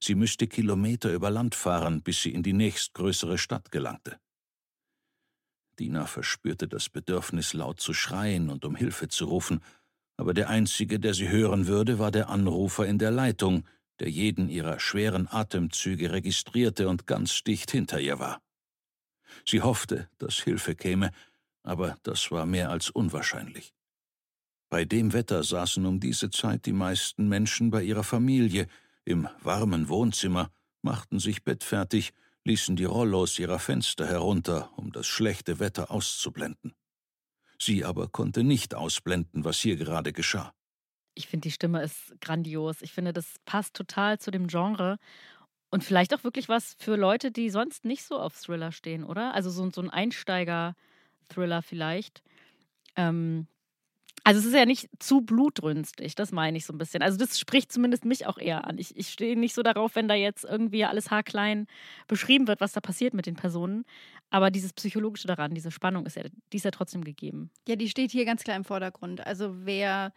[0.00, 4.18] Sie müsste Kilometer über Land fahren, bis sie in die nächstgrößere Stadt gelangte.
[5.78, 9.60] Dina verspürte das Bedürfnis, laut zu schreien und um Hilfe zu rufen,
[10.16, 13.64] aber der einzige, der sie hören würde, war der Anrufer in der Leitung,
[14.02, 18.42] der jeden ihrer schweren Atemzüge registrierte und ganz dicht hinter ihr war.
[19.46, 21.12] Sie hoffte, dass Hilfe käme,
[21.62, 23.72] aber das war mehr als unwahrscheinlich.
[24.70, 28.66] Bei dem Wetter saßen um diese Zeit die meisten Menschen bei ihrer Familie
[29.04, 30.50] im warmen Wohnzimmer,
[30.82, 32.12] machten sich bettfertig,
[32.42, 36.74] ließen die Rollos ihrer Fenster herunter, um das schlechte Wetter auszublenden.
[37.56, 40.52] Sie aber konnte nicht ausblenden, was hier gerade geschah.
[41.14, 42.82] Ich finde, die Stimme ist grandios.
[42.82, 44.98] Ich finde, das passt total zu dem Genre.
[45.70, 49.34] Und vielleicht auch wirklich was für Leute, die sonst nicht so auf Thriller stehen, oder?
[49.34, 52.22] Also so, so ein Einsteiger-Thriller vielleicht.
[52.96, 53.46] Ähm,
[54.24, 57.02] also es ist ja nicht zu blutrünstig, das meine ich so ein bisschen.
[57.02, 58.78] Also das spricht zumindest mich auch eher an.
[58.78, 61.66] Ich, ich stehe nicht so darauf, wenn da jetzt irgendwie alles haarklein
[62.06, 63.84] beschrieben wird, was da passiert mit den Personen.
[64.30, 66.22] Aber dieses Psychologische daran, diese Spannung ist ja,
[66.52, 67.50] die ist ja trotzdem gegeben.
[67.66, 69.26] Ja, die steht hier ganz klar im Vordergrund.
[69.26, 70.12] Also wer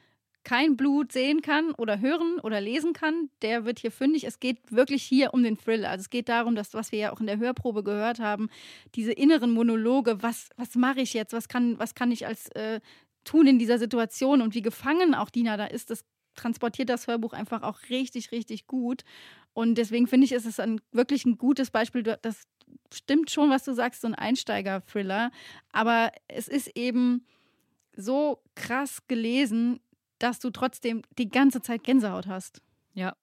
[0.46, 4.24] kein Blut sehen kann oder hören oder lesen kann, der wird hier fündig.
[4.24, 5.86] Es geht wirklich hier um den Thrill.
[5.86, 8.50] Also es geht darum, dass, was wir ja auch in der Hörprobe gehört haben,
[8.94, 12.80] diese inneren Monologe, was, was mache ich jetzt, was kann, was kann ich als äh,
[13.26, 16.06] tun in dieser Situation und wie gefangen auch Dina da ist, das
[16.36, 19.04] transportiert das Hörbuch einfach auch richtig, richtig gut.
[19.54, 22.04] Und deswegen finde ich, ist es ein, wirklich ein gutes Beispiel.
[22.04, 22.44] Das
[22.94, 25.32] stimmt schon, was du sagst, so ein Einsteiger-Thriller.
[25.72, 27.26] Aber es ist eben
[27.96, 29.80] so krass gelesen,
[30.20, 32.62] dass du trotzdem die ganze Zeit Gänsehaut hast.
[32.94, 33.16] Ja,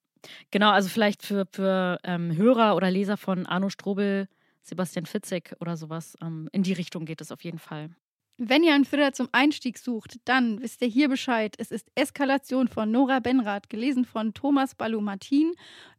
[0.50, 0.70] genau.
[0.70, 4.28] Also vielleicht für, für ähm, Hörer oder Leser von Arno Strobel,
[4.62, 6.16] Sebastian Fitzek oder sowas.
[6.22, 7.90] Ähm, in die Richtung geht es auf jeden Fall.
[8.38, 11.54] Wenn ihr einen Thriller zum Einstieg sucht, dann wisst ihr hier Bescheid.
[11.58, 15.52] Es ist Eskalation von Nora Benrath, gelesen von Thomas Balou-Martin,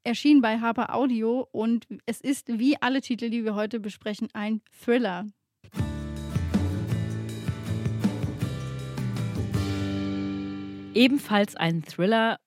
[0.03, 4.61] erschienen bei Harper Audio und es ist wie alle Titel, die wir heute besprechen, ein
[4.83, 5.25] Thriller.
[10.93, 12.39] Ebenfalls ein Thriller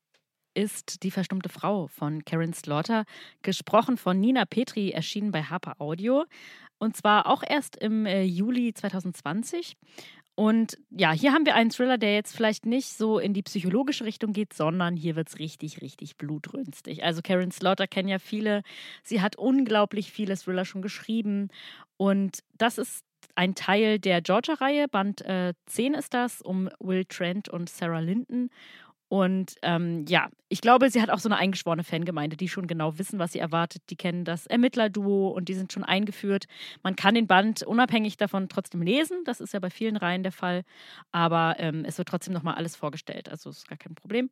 [0.54, 3.04] ist Die verstummte Frau von Karen Slaughter,
[3.42, 6.24] gesprochen von Nina Petri, erschienen bei Harper Audio.
[6.78, 9.76] Und zwar auch erst im äh, Juli 2020.
[10.36, 14.04] Und ja, hier haben wir einen Thriller, der jetzt vielleicht nicht so in die psychologische
[14.04, 17.02] Richtung geht, sondern hier wird es richtig, richtig blutrünstig.
[17.02, 18.62] Also Karen Slaughter kennen ja viele.
[19.02, 21.48] Sie hat unglaublich viele Thriller schon geschrieben.
[21.96, 24.88] Und das ist ein Teil der Georgia-Reihe.
[24.88, 28.50] Band äh, 10 ist das, um Will Trent und Sarah Linden.
[29.08, 32.98] Und ähm, ja, ich glaube, sie hat auch so eine eingeschworene Fangemeinde, die schon genau
[32.98, 33.82] wissen, was sie erwartet.
[33.90, 36.46] Die kennen das Ermittlerduo und die sind schon eingeführt.
[36.82, 39.22] Man kann den Band unabhängig davon trotzdem lesen.
[39.24, 40.62] Das ist ja bei vielen Reihen der Fall.
[41.12, 43.28] Aber ähm, es wird trotzdem nochmal alles vorgestellt.
[43.28, 44.28] Also ist gar kein Problem.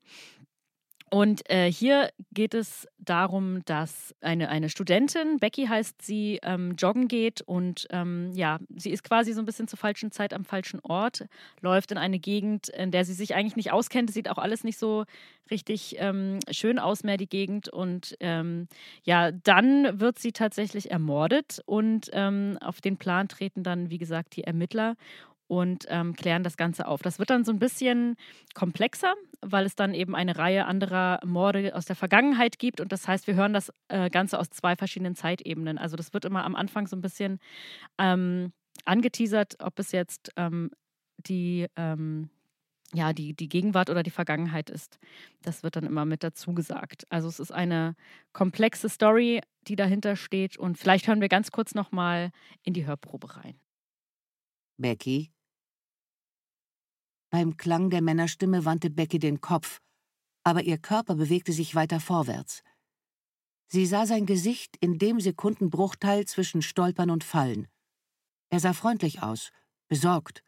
[1.14, 7.06] Und äh, hier geht es darum, dass eine, eine Studentin, Becky heißt sie, ähm, joggen
[7.06, 10.80] geht und ähm, ja, sie ist quasi so ein bisschen zur falschen Zeit am falschen
[10.80, 11.26] Ort,
[11.60, 14.76] läuft in eine Gegend, in der sie sich eigentlich nicht auskennt, sieht auch alles nicht
[14.76, 15.04] so
[15.52, 17.68] richtig ähm, schön aus mehr, die Gegend.
[17.68, 18.66] Und ähm,
[19.04, 24.34] ja, dann wird sie tatsächlich ermordet und ähm, auf den Plan treten dann, wie gesagt,
[24.34, 24.96] die Ermittler
[25.46, 27.02] und ähm, klären das Ganze auf.
[27.02, 28.16] Das wird dann so ein bisschen
[28.54, 32.80] komplexer, weil es dann eben eine Reihe anderer Morde aus der Vergangenheit gibt.
[32.80, 35.78] Und das heißt, wir hören das äh, Ganze aus zwei verschiedenen Zeitebenen.
[35.78, 37.38] Also das wird immer am Anfang so ein bisschen
[37.98, 38.52] ähm,
[38.84, 40.70] angeteasert, ob es jetzt ähm,
[41.18, 42.30] die, ähm,
[42.92, 44.98] ja, die, die Gegenwart oder die Vergangenheit ist.
[45.42, 47.04] Das wird dann immer mit dazu gesagt.
[47.10, 47.96] Also es ist eine
[48.32, 50.56] komplexe Story, die dahinter steht.
[50.56, 52.30] Und vielleicht hören wir ganz kurz nochmal
[52.62, 53.58] in die Hörprobe rein.
[54.76, 55.32] Becky?
[57.30, 59.80] Beim Klang der Männerstimme wandte Becky den Kopf,
[60.42, 62.62] aber ihr Körper bewegte sich weiter vorwärts.
[63.68, 67.68] Sie sah sein Gesicht in dem Sekundenbruchteil zwischen Stolpern und Fallen.
[68.50, 69.52] Er sah freundlich aus,
[69.88, 70.42] besorgt.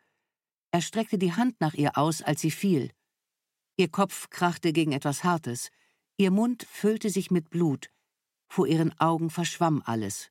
[0.70, 2.90] Er streckte die Hand nach ihr aus, als sie fiel.
[3.76, 5.70] Ihr Kopf krachte gegen etwas Hartes,
[6.16, 7.90] ihr Mund füllte sich mit Blut,
[8.48, 10.30] vor ihren Augen verschwamm alles.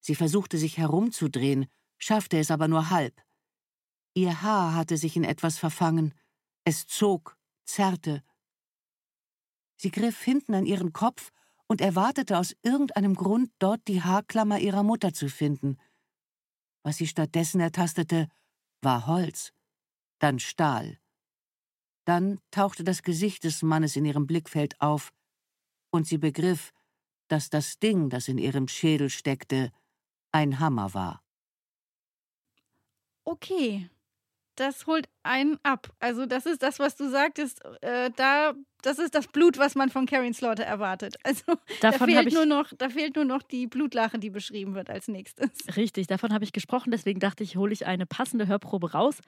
[0.00, 1.66] Sie versuchte sich herumzudrehen,
[2.02, 3.22] schaffte es aber nur halb.
[4.14, 6.14] Ihr Haar hatte sich in etwas verfangen,
[6.64, 8.24] es zog, zerrte.
[9.76, 11.30] Sie griff hinten an ihren Kopf
[11.68, 15.78] und erwartete aus irgendeinem Grund dort die Haarklammer ihrer Mutter zu finden.
[16.82, 18.28] Was sie stattdessen ertastete,
[18.80, 19.52] war Holz,
[20.18, 20.98] dann Stahl.
[22.04, 25.12] Dann tauchte das Gesicht des Mannes in ihrem Blickfeld auf,
[25.90, 26.72] und sie begriff,
[27.28, 29.70] dass das Ding, das in ihrem Schädel steckte,
[30.32, 31.21] ein Hammer war.
[33.24, 33.88] Okay,
[34.56, 35.88] das holt einen ab.
[35.98, 37.62] Also das ist das, was du sagtest.
[37.80, 41.16] Äh, da, das ist das Blut, was man von Karen Slaughter erwartet.
[41.24, 45.08] Also da fehlt, nur noch, da fehlt nur noch die Blutlache, die beschrieben wird als
[45.08, 45.50] nächstes.
[45.76, 46.90] Richtig, davon habe ich gesprochen.
[46.90, 49.18] Deswegen dachte ich, hole ich eine passende Hörprobe raus.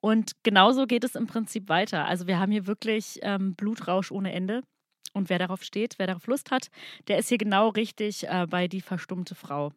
[0.00, 2.06] Und genauso geht es im Prinzip weiter.
[2.06, 4.62] Also wir haben hier wirklich ähm, Blutrausch ohne Ende.
[5.12, 6.68] Und wer darauf steht, wer darauf Lust hat,
[7.06, 9.72] der ist hier genau richtig äh, bei Die verstummte Frau.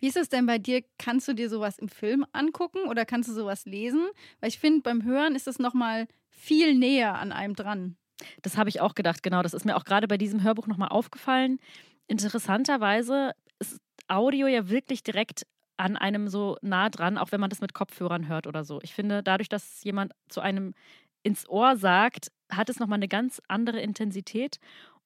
[0.00, 0.82] Wie ist es denn bei dir?
[0.98, 4.08] Kannst du dir sowas im Film angucken oder kannst du sowas lesen?
[4.40, 7.96] Weil ich finde, beim Hören ist es nochmal viel näher an einem dran.
[8.42, 9.42] Das habe ich auch gedacht, genau.
[9.42, 11.58] Das ist mir auch gerade bei diesem Hörbuch nochmal aufgefallen.
[12.06, 17.60] Interessanterweise ist Audio ja wirklich direkt an einem so nah dran, auch wenn man das
[17.60, 18.80] mit Kopfhörern hört oder so.
[18.82, 20.74] Ich finde, dadurch, dass jemand zu einem
[21.22, 24.58] ins Ohr sagt, hat es nochmal eine ganz andere Intensität.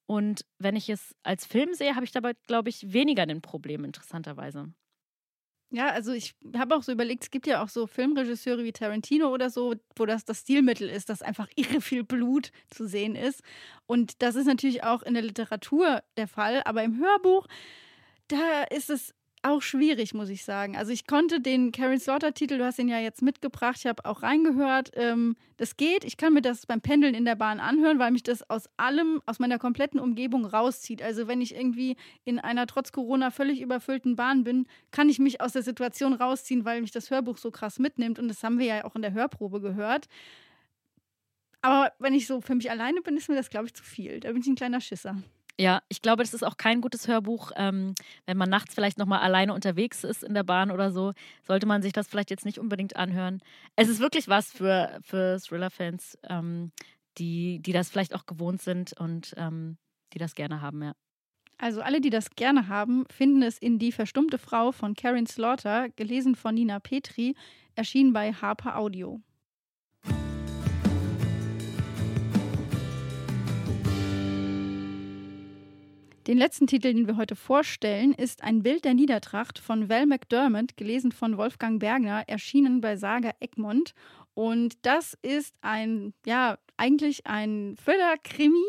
[0.06, 3.84] Und wenn ich es als Film sehe, habe ich dabei, glaube ich, weniger ein Problem,
[3.84, 4.72] interessanterweise.
[5.70, 9.28] Ja, also ich habe auch so überlegt, es gibt ja auch so Filmregisseure wie Tarantino
[9.32, 13.42] oder so, wo das das Stilmittel ist, dass einfach irre viel Blut zu sehen ist.
[13.86, 17.46] Und das ist natürlich auch in der Literatur der Fall, aber im Hörbuch,
[18.28, 20.76] da ist es auch schwierig, muss ich sagen.
[20.76, 24.22] Also ich konnte den Karen Slaughter-Titel, du hast ihn ja jetzt mitgebracht, ich habe auch
[24.22, 24.90] reingehört.
[24.94, 26.04] Ähm, das geht.
[26.04, 29.20] Ich kann mir das beim Pendeln in der Bahn anhören, weil mich das aus allem,
[29.26, 31.02] aus meiner kompletten Umgebung rauszieht.
[31.02, 35.40] Also wenn ich irgendwie in einer trotz Corona völlig überfüllten Bahn bin, kann ich mich
[35.40, 38.18] aus der Situation rausziehen, weil mich das Hörbuch so krass mitnimmt.
[38.18, 40.08] Und das haben wir ja auch in der Hörprobe gehört.
[41.60, 44.20] Aber wenn ich so für mich alleine bin, ist mir das, glaube ich, zu viel.
[44.20, 45.16] Da bin ich ein kleiner Schisser.
[45.58, 47.52] Ja, ich glaube, das ist auch kein gutes Hörbuch.
[47.56, 47.94] Ähm,
[48.26, 51.12] wenn man nachts vielleicht nochmal alleine unterwegs ist in der Bahn oder so,
[51.46, 53.40] sollte man sich das vielleicht jetzt nicht unbedingt anhören.
[53.76, 56.72] Es ist wirklich was für, für Thriller-Fans, ähm,
[57.18, 59.78] die, die das vielleicht auch gewohnt sind und ähm,
[60.12, 60.94] die das gerne haben, ja.
[61.56, 65.88] Also alle, die das gerne haben, finden es in Die verstummte Frau von Karen Slaughter,
[65.90, 67.36] gelesen von Nina Petri,
[67.76, 69.20] erschienen bei Harper Audio.
[76.26, 80.74] Den letzten Titel, den wir heute vorstellen, ist Ein Bild der Niedertracht von Val McDermott,
[80.78, 83.92] gelesen von Wolfgang Bergner, erschienen bei Saga Egmont.
[84.32, 88.64] Und das ist ein, ja, eigentlich ein Thriller-Krimi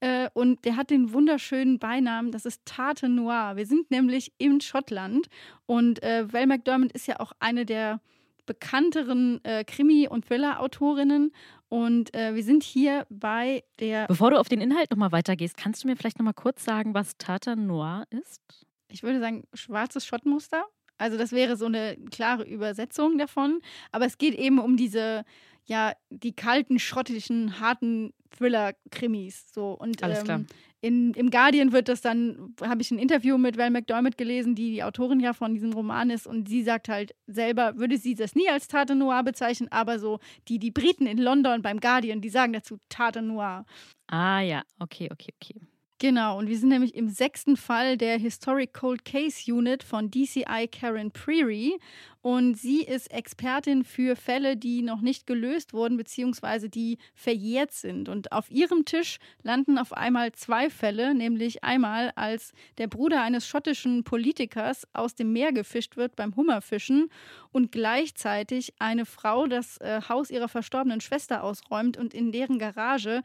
[0.00, 3.52] äh, und der hat den wunderschönen Beinamen, das ist Tate Noir.
[3.56, 5.28] Wir sind nämlich in Schottland
[5.66, 8.00] und äh, Val McDermott ist ja auch eine der
[8.46, 11.32] bekannteren äh, Krimi- und Thriller-Autorinnen.
[11.68, 14.06] Und äh, wir sind hier bei der.
[14.06, 17.16] Bevor du auf den Inhalt nochmal weitergehst, kannst du mir vielleicht nochmal kurz sagen, was
[17.18, 18.40] Tata Noir ist?
[18.88, 20.64] Ich würde sagen, schwarzes Schottmuster.
[20.98, 23.60] Also, das wäre so eine klare Übersetzung davon.
[23.92, 25.24] Aber es geht eben um diese,
[25.64, 29.52] ja, die kalten, schottischen, harten Thriller-Krimis.
[29.52, 29.72] So.
[29.72, 30.40] Und Alles klar.
[30.40, 30.46] Ähm,
[30.84, 34.70] in, Im Guardian wird das dann, habe ich ein Interview mit Val McDermott gelesen, die
[34.70, 36.26] die Autorin ja von diesem Roman ist.
[36.26, 40.18] Und sie sagt halt selber, würde sie das nie als Tate Noir bezeichnen, aber so
[40.46, 43.64] die, die Briten in London beim Guardian, die sagen dazu Tate Noir.
[44.08, 45.54] Ah ja, okay, okay, okay.
[46.00, 50.68] Genau, und wir sind nämlich im sechsten Fall der Historic Cold Case Unit von DCI
[50.70, 51.78] Karen Prairie.
[52.24, 58.08] Und sie ist Expertin für Fälle, die noch nicht gelöst wurden, beziehungsweise die verjährt sind.
[58.08, 63.46] Und auf ihrem Tisch landen auf einmal zwei Fälle, nämlich einmal, als der Bruder eines
[63.46, 67.10] schottischen Politikers aus dem Meer gefischt wird beim Hummerfischen
[67.52, 73.20] und gleichzeitig eine Frau das äh, Haus ihrer verstorbenen Schwester ausräumt und in deren Garage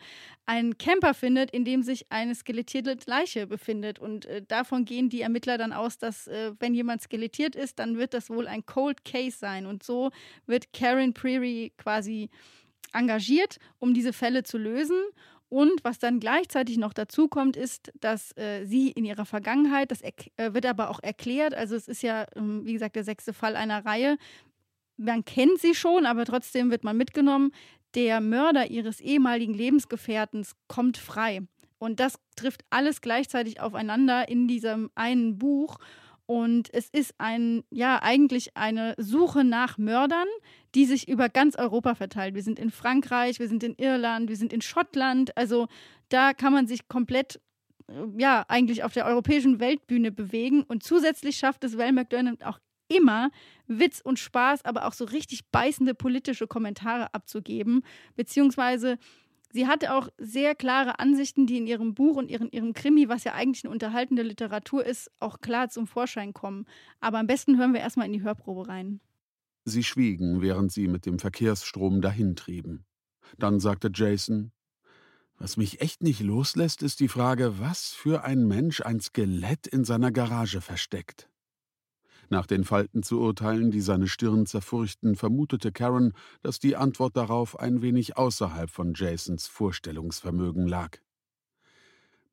[0.45, 3.99] einen Camper findet, in dem sich eine skelettierte Leiche befindet.
[3.99, 7.97] Und äh, davon gehen die Ermittler dann aus, dass äh, wenn jemand skelettiert ist, dann
[7.97, 9.65] wird das wohl ein Cold Cold Case sein.
[9.65, 10.11] Und so
[10.45, 12.29] wird Karen Prairie quasi
[12.93, 14.97] engagiert, um diese Fälle zu lösen.
[15.47, 20.01] Und was dann gleichzeitig noch dazu kommt, ist, dass äh, sie in ihrer Vergangenheit, das
[20.01, 20.13] äh,
[20.53, 23.83] wird aber auch erklärt, also es ist ja, ähm, wie gesagt, der sechste Fall einer
[23.83, 24.17] Reihe,
[24.97, 27.51] man kennt sie schon, aber trotzdem wird man mitgenommen,
[27.95, 31.41] der Mörder ihres ehemaligen Lebensgefährtens kommt frei.
[31.79, 35.79] Und das trifft alles gleichzeitig aufeinander in diesem einen Buch.
[36.29, 40.27] Und es ist ein, ja, eigentlich eine Suche nach Mördern,
[40.75, 42.35] die sich über ganz Europa verteilt.
[42.35, 45.35] Wir sind in Frankreich, wir sind in Irland, wir sind in Schottland.
[45.35, 45.67] Also
[46.09, 47.41] da kann man sich komplett,
[47.87, 50.61] äh, ja, eigentlich auf der europäischen Weltbühne bewegen.
[50.61, 52.59] Und zusätzlich schafft es Val McDermott auch
[52.89, 53.31] immer,
[53.65, 57.81] Witz und Spaß, aber auch so richtig beißende politische Kommentare abzugeben,
[58.15, 58.99] beziehungsweise
[59.51, 63.23] Sie hatte auch sehr klare Ansichten, die in ihrem Buch und ihrem, ihrem Krimi, was
[63.23, 66.65] ja eigentlich eine unterhaltende Literatur ist, auch klar zum Vorschein kommen.
[66.99, 68.99] Aber am besten hören wir erstmal in die Hörprobe rein.
[69.65, 72.85] Sie schwiegen, während sie mit dem Verkehrsstrom dahintrieben.
[73.37, 74.51] Dann sagte Jason,
[75.37, 79.85] was mich echt nicht loslässt, ist die Frage, was für ein Mensch ein Skelett in
[79.85, 81.29] seiner Garage versteckt.
[82.29, 86.13] Nach den Falten zu urteilen, die seine Stirn zerfurchten, vermutete Karen,
[86.43, 90.97] dass die Antwort darauf ein wenig außerhalb von Jasons Vorstellungsvermögen lag.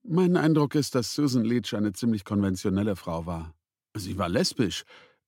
[0.02, 3.54] Mein Eindruck ist, dass Susan Leach eine ziemlich konventionelle Frau war.
[3.94, 4.84] Sie war lesbisch.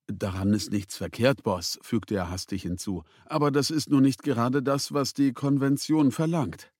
[0.07, 3.03] Daran ist nichts verkehrt, Boss, fügte er hastig hinzu.
[3.25, 6.71] Aber das ist nur nicht gerade das, was die Konvention verlangt.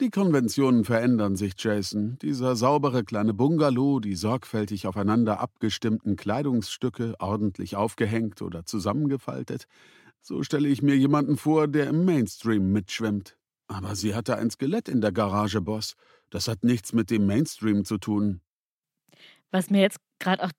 [0.00, 2.18] Die Konventionen verändern sich, Jason.
[2.22, 9.66] Dieser saubere kleine Bungalow, die sorgfältig aufeinander abgestimmten Kleidungsstücke, ordentlich aufgehängt oder zusammengefaltet.
[10.20, 13.36] So stelle ich mir jemanden vor, der im Mainstream mitschwimmt.
[13.68, 15.94] Aber sie hatte ein Skelett in der Garage, Boss.
[16.30, 18.40] Das hat nichts mit dem Mainstream zu tun.
[19.50, 20.50] Was mir jetzt gerade auch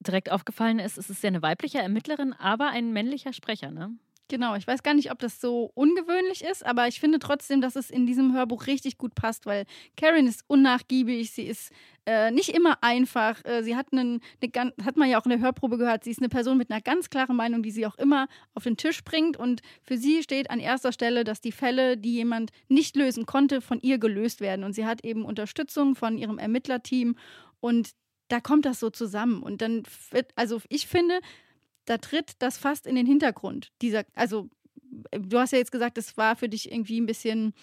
[0.00, 3.96] direkt aufgefallen ist, es ist ja eine weibliche Ermittlerin, aber ein männlicher Sprecher, ne?
[4.30, 7.76] Genau, ich weiß gar nicht, ob das so ungewöhnlich ist, aber ich finde trotzdem, dass
[7.76, 9.64] es in diesem Hörbuch richtig gut passt, weil
[9.96, 11.72] Karen ist unnachgiebig, sie ist
[12.04, 15.40] äh, nicht immer einfach, äh, sie hat einen, eine, hat man ja auch in der
[15.40, 18.28] Hörprobe gehört, sie ist eine Person mit einer ganz klaren Meinung, die sie auch immer
[18.52, 22.12] auf den Tisch bringt und für sie steht an erster Stelle, dass die Fälle, die
[22.12, 26.38] jemand nicht lösen konnte, von ihr gelöst werden und sie hat eben Unterstützung von ihrem
[26.38, 27.16] Ermittlerteam
[27.60, 27.92] und
[28.28, 29.84] da kommt das so zusammen und dann,
[30.36, 31.18] also ich finde,
[31.88, 33.72] da tritt das fast in den Hintergrund.
[33.82, 34.48] Dieser, also,
[35.10, 37.54] du hast ja jetzt gesagt, es war für dich irgendwie ein bisschen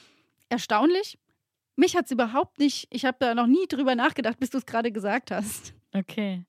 [0.49, 1.17] erstaunlich.
[1.75, 4.65] Mich hat es überhaupt nicht, ich habe da noch nie drüber nachgedacht, bis du es
[4.65, 5.73] gerade gesagt hast.
[5.93, 6.45] Okay.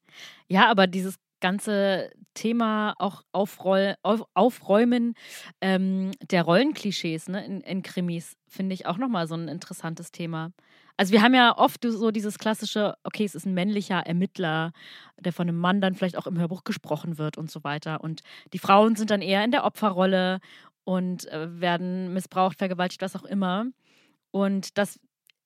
[0.49, 5.15] Ja, aber dieses ganze Thema auch Aufroll, auf, Aufräumen
[5.61, 10.53] ähm, der Rollenklischees ne, in, in Krimis finde ich auch nochmal so ein interessantes Thema.
[10.97, 14.73] Also wir haben ja oft so dieses klassische, okay, es ist ein männlicher Ermittler,
[15.21, 18.03] der von einem Mann dann vielleicht auch im Hörbuch gesprochen wird und so weiter.
[18.03, 18.23] Und
[18.53, 20.41] die Frauen sind dann eher in der Opferrolle
[20.85, 23.67] und äh, werden missbraucht, vergewaltigt, was auch immer.
[24.31, 24.99] Und das,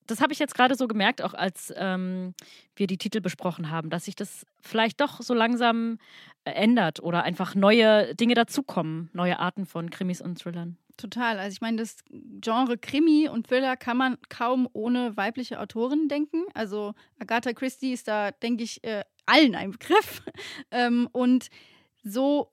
[0.07, 2.35] das habe ich jetzt gerade so gemerkt, auch als ähm,
[2.77, 5.99] wir die Titel besprochen haben, dass sich das vielleicht doch so langsam
[6.45, 10.77] äh, ändert oder einfach neue Dinge dazukommen, neue Arten von Krimis und Thrillern.
[11.01, 11.39] Total.
[11.39, 16.45] Also ich meine, das Genre Krimi und Thriller kann man kaum ohne weibliche Autorinnen denken.
[16.53, 20.23] Also Agatha Christie ist da, denke ich, äh, allen ein Begriff.
[20.71, 21.49] ähm, und
[22.03, 22.53] so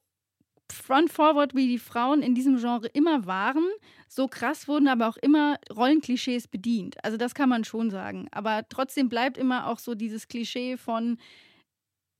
[0.71, 3.65] front-forward, wie die Frauen in diesem Genre immer waren,
[4.07, 7.03] so krass wurden aber auch immer Rollenklischees bedient.
[7.03, 8.29] Also das kann man schon sagen.
[8.31, 11.17] Aber trotzdem bleibt immer auch so dieses Klischee von,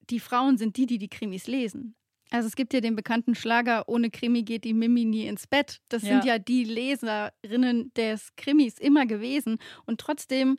[0.10, 1.96] die Frauen sind die, die die Krimis lesen.
[2.30, 5.80] Also es gibt ja den bekannten Schlager, ohne Krimi geht die Mimi nie ins Bett.
[5.90, 6.10] Das ja.
[6.10, 9.60] sind ja die Leserinnen des Krimis immer gewesen.
[9.86, 10.58] Und trotzdem,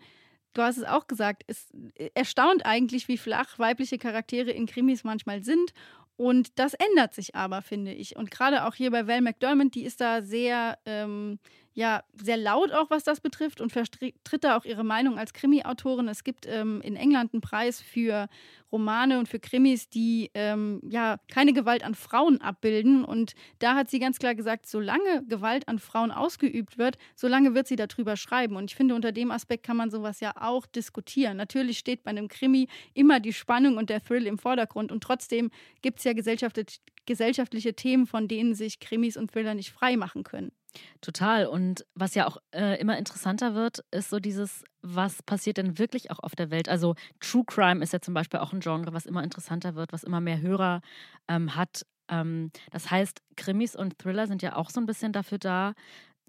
[0.55, 1.69] du hast es auch gesagt, es
[2.15, 5.73] erstaunt eigentlich, wie flach weibliche Charaktere in Krimis manchmal sind.
[6.17, 8.17] Und das ändert sich aber, finde ich.
[8.17, 11.39] Und gerade auch hier bei Val McDermott, die ist da sehr ähm,
[11.79, 16.09] ja sehr laut auch, was das betrifft und vertritt da auch ihre Meinung als Krimi-Autorin.
[16.09, 18.29] Es gibt ähm, in England einen Preis für
[18.73, 23.05] Romane und für Krimis, die ähm, ja keine Gewalt an Frauen abbilden.
[23.05, 27.69] Und da hat sie ganz klar gesagt, solange Gewalt an Frauen ausgeübt wird, solange wird
[27.69, 28.57] sie darüber schreiben.
[28.57, 31.37] Und ich finde, unter dem Aspekt kann man sowas ja auch diskutieren.
[31.37, 34.91] Natürlich steht bei einem Krimi immer die Spannung und der Thrill im Vordergrund.
[34.91, 39.97] Und trotzdem gibt es ja gesellschaftliche Themen, von denen sich Krimis und Thriller nicht frei
[39.97, 40.51] machen können.
[41.01, 41.47] Total.
[41.47, 46.11] Und was ja auch äh, immer interessanter wird, ist so dieses, was passiert denn wirklich
[46.11, 46.69] auch auf der Welt?
[46.69, 50.05] Also True Crime ist ja zum Beispiel auch ein Genre, was immer interessanter wird, was
[50.05, 50.81] immer mehr Hörer
[51.29, 51.87] ähm, hat.
[52.09, 55.75] Ähm, das heißt, Krimis und Thriller sind ja auch so ein bisschen dafür da,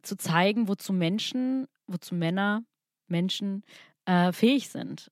[0.01, 2.63] zu zeigen, wozu Menschen, wozu Männer,
[3.07, 3.63] Menschen
[4.05, 5.11] äh, fähig sind.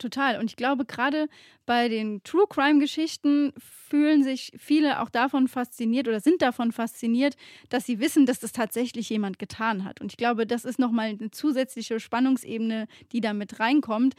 [0.00, 0.38] Total.
[0.40, 1.28] Und ich glaube, gerade
[1.66, 7.36] bei den True Crime-Geschichten fühlen sich viele auch davon fasziniert oder sind davon fasziniert,
[7.68, 10.00] dass sie wissen, dass das tatsächlich jemand getan hat.
[10.00, 14.14] Und ich glaube, das ist nochmal eine zusätzliche Spannungsebene, die da mit reinkommt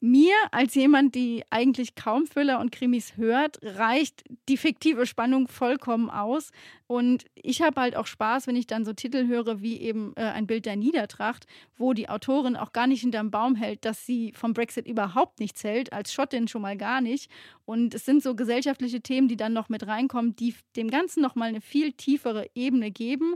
[0.00, 6.08] mir als jemand, die eigentlich kaum Thriller und Krimis hört, reicht die fiktive Spannung vollkommen
[6.08, 6.50] aus.
[6.86, 10.22] Und ich habe halt auch Spaß, wenn ich dann so Titel höre wie eben äh,
[10.22, 11.46] ein Bild der Niedertracht,
[11.76, 15.64] wo die Autorin auch gar nicht hinterm Baum hält, dass sie vom Brexit überhaupt nichts
[15.64, 17.30] hält, als Schottin schon mal gar nicht.
[17.64, 21.48] Und es sind so gesellschaftliche Themen, die dann noch mit reinkommen, die dem Ganzen nochmal
[21.48, 23.34] eine viel tiefere Ebene geben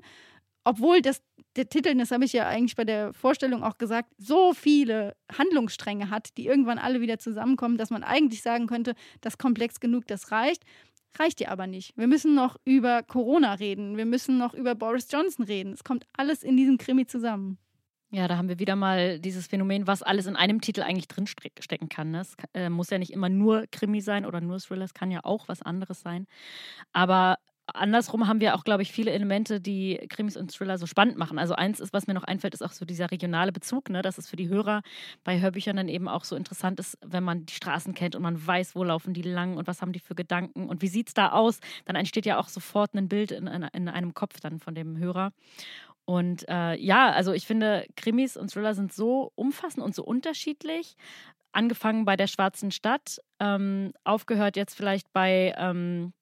[0.65, 1.23] obwohl das,
[1.57, 6.11] der Titel, das habe ich ja eigentlich bei der Vorstellung auch gesagt, so viele Handlungsstränge
[6.11, 10.31] hat, die irgendwann alle wieder zusammenkommen, dass man eigentlich sagen könnte, das komplex genug, das
[10.33, 10.65] reicht.
[11.19, 11.97] Reicht ja aber nicht.
[11.97, 13.99] Wir müssen noch über Corona reden.
[13.99, 15.75] Wir müssen noch über Boris Johnson reden.
[15.75, 17.59] Es kommt alles in diesem Krimi zusammen.
[18.15, 21.89] Ja, da haben wir wieder mal dieses Phänomen, was alles in einem Titel eigentlich drinstecken
[21.89, 22.11] kann.
[22.11, 22.21] Ne?
[22.21, 25.21] Es äh, muss ja nicht immer nur Krimi sein oder nur Thriller, es kann ja
[25.23, 26.27] auch was anderes sein.
[26.93, 31.17] Aber andersrum haben wir auch, glaube ich, viele Elemente, die Krimis und Thriller so spannend
[31.17, 31.39] machen.
[31.39, 34.03] Also eins ist, was mir noch einfällt, ist auch so dieser regionale Bezug, ne?
[34.03, 34.83] dass es für die Hörer
[35.25, 38.45] bei Hörbüchern dann eben auch so interessant ist, wenn man die Straßen kennt und man
[38.45, 41.15] weiß, wo laufen die lang und was haben die für Gedanken und wie sieht es
[41.15, 41.61] da aus.
[41.85, 44.99] Dann entsteht ja auch sofort ein Bild in, in, in einem Kopf dann von dem
[44.99, 45.33] Hörer.
[46.05, 50.97] Und äh, ja, also ich finde, Krimis und Thriller sind so umfassend und so unterschiedlich.
[51.53, 56.13] Angefangen bei der Schwarzen Stadt, ähm, aufgehört jetzt vielleicht bei ähm,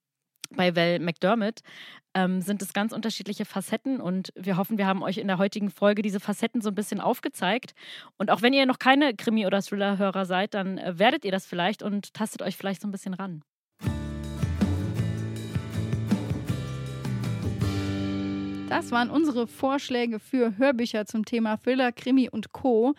[0.54, 1.60] bei Val McDermott,
[2.14, 5.70] ähm, sind es ganz unterschiedliche Facetten und wir hoffen, wir haben euch in der heutigen
[5.70, 7.74] Folge diese Facetten so ein bisschen aufgezeigt.
[8.18, 11.46] Und auch wenn ihr noch keine Krimi- oder Thriller-Hörer seid, dann äh, werdet ihr das
[11.46, 13.42] vielleicht und tastet euch vielleicht so ein bisschen ran.
[18.70, 22.94] Das waren unsere Vorschläge für Hörbücher zum Thema Thriller, Krimi und Co.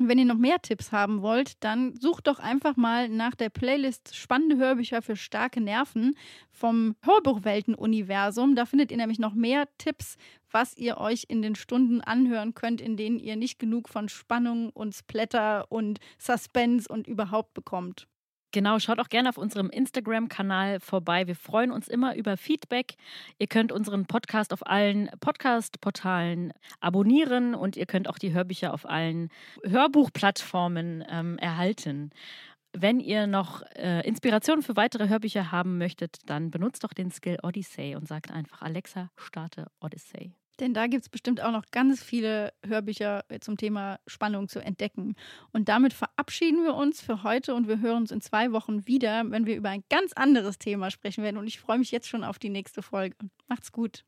[0.00, 4.14] Wenn ihr noch mehr Tipps haben wollt, dann sucht doch einfach mal nach der Playlist
[4.14, 6.16] Spannende Hörbücher für starke Nerven
[6.52, 8.54] vom Hörbuchwelten-Universum.
[8.54, 10.16] Da findet ihr nämlich noch mehr Tipps,
[10.52, 14.70] was ihr euch in den Stunden anhören könnt, in denen ihr nicht genug von Spannung
[14.70, 18.06] und Splatter und Suspense und überhaupt bekommt.
[18.50, 21.26] Genau, schaut auch gerne auf unserem Instagram-Kanal vorbei.
[21.26, 22.94] Wir freuen uns immer über Feedback.
[23.38, 28.88] Ihr könnt unseren Podcast auf allen Podcast-Portalen abonnieren und ihr könnt auch die Hörbücher auf
[28.88, 29.28] allen
[29.64, 32.10] Hörbuchplattformen ähm, erhalten.
[32.72, 37.38] Wenn ihr noch äh, Inspirationen für weitere Hörbücher haben möchtet, dann benutzt doch den Skill
[37.42, 40.32] Odyssey und sagt einfach Alexa, starte Odyssey.
[40.60, 44.60] Denn da gibt es bestimmt auch noch ganz viele Hörbücher äh, zum Thema Spannung zu
[44.60, 45.14] entdecken.
[45.52, 49.30] Und damit verabschieden wir uns für heute und wir hören uns in zwei Wochen wieder,
[49.30, 51.36] wenn wir über ein ganz anderes Thema sprechen werden.
[51.36, 53.16] Und ich freue mich jetzt schon auf die nächste Folge.
[53.46, 54.04] Macht's gut.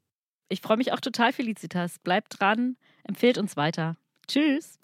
[0.49, 1.99] Ich freue mich auch total, Felicitas.
[2.01, 3.97] Bleibt dran, empfehlt uns weiter.
[4.27, 4.79] Tschüss.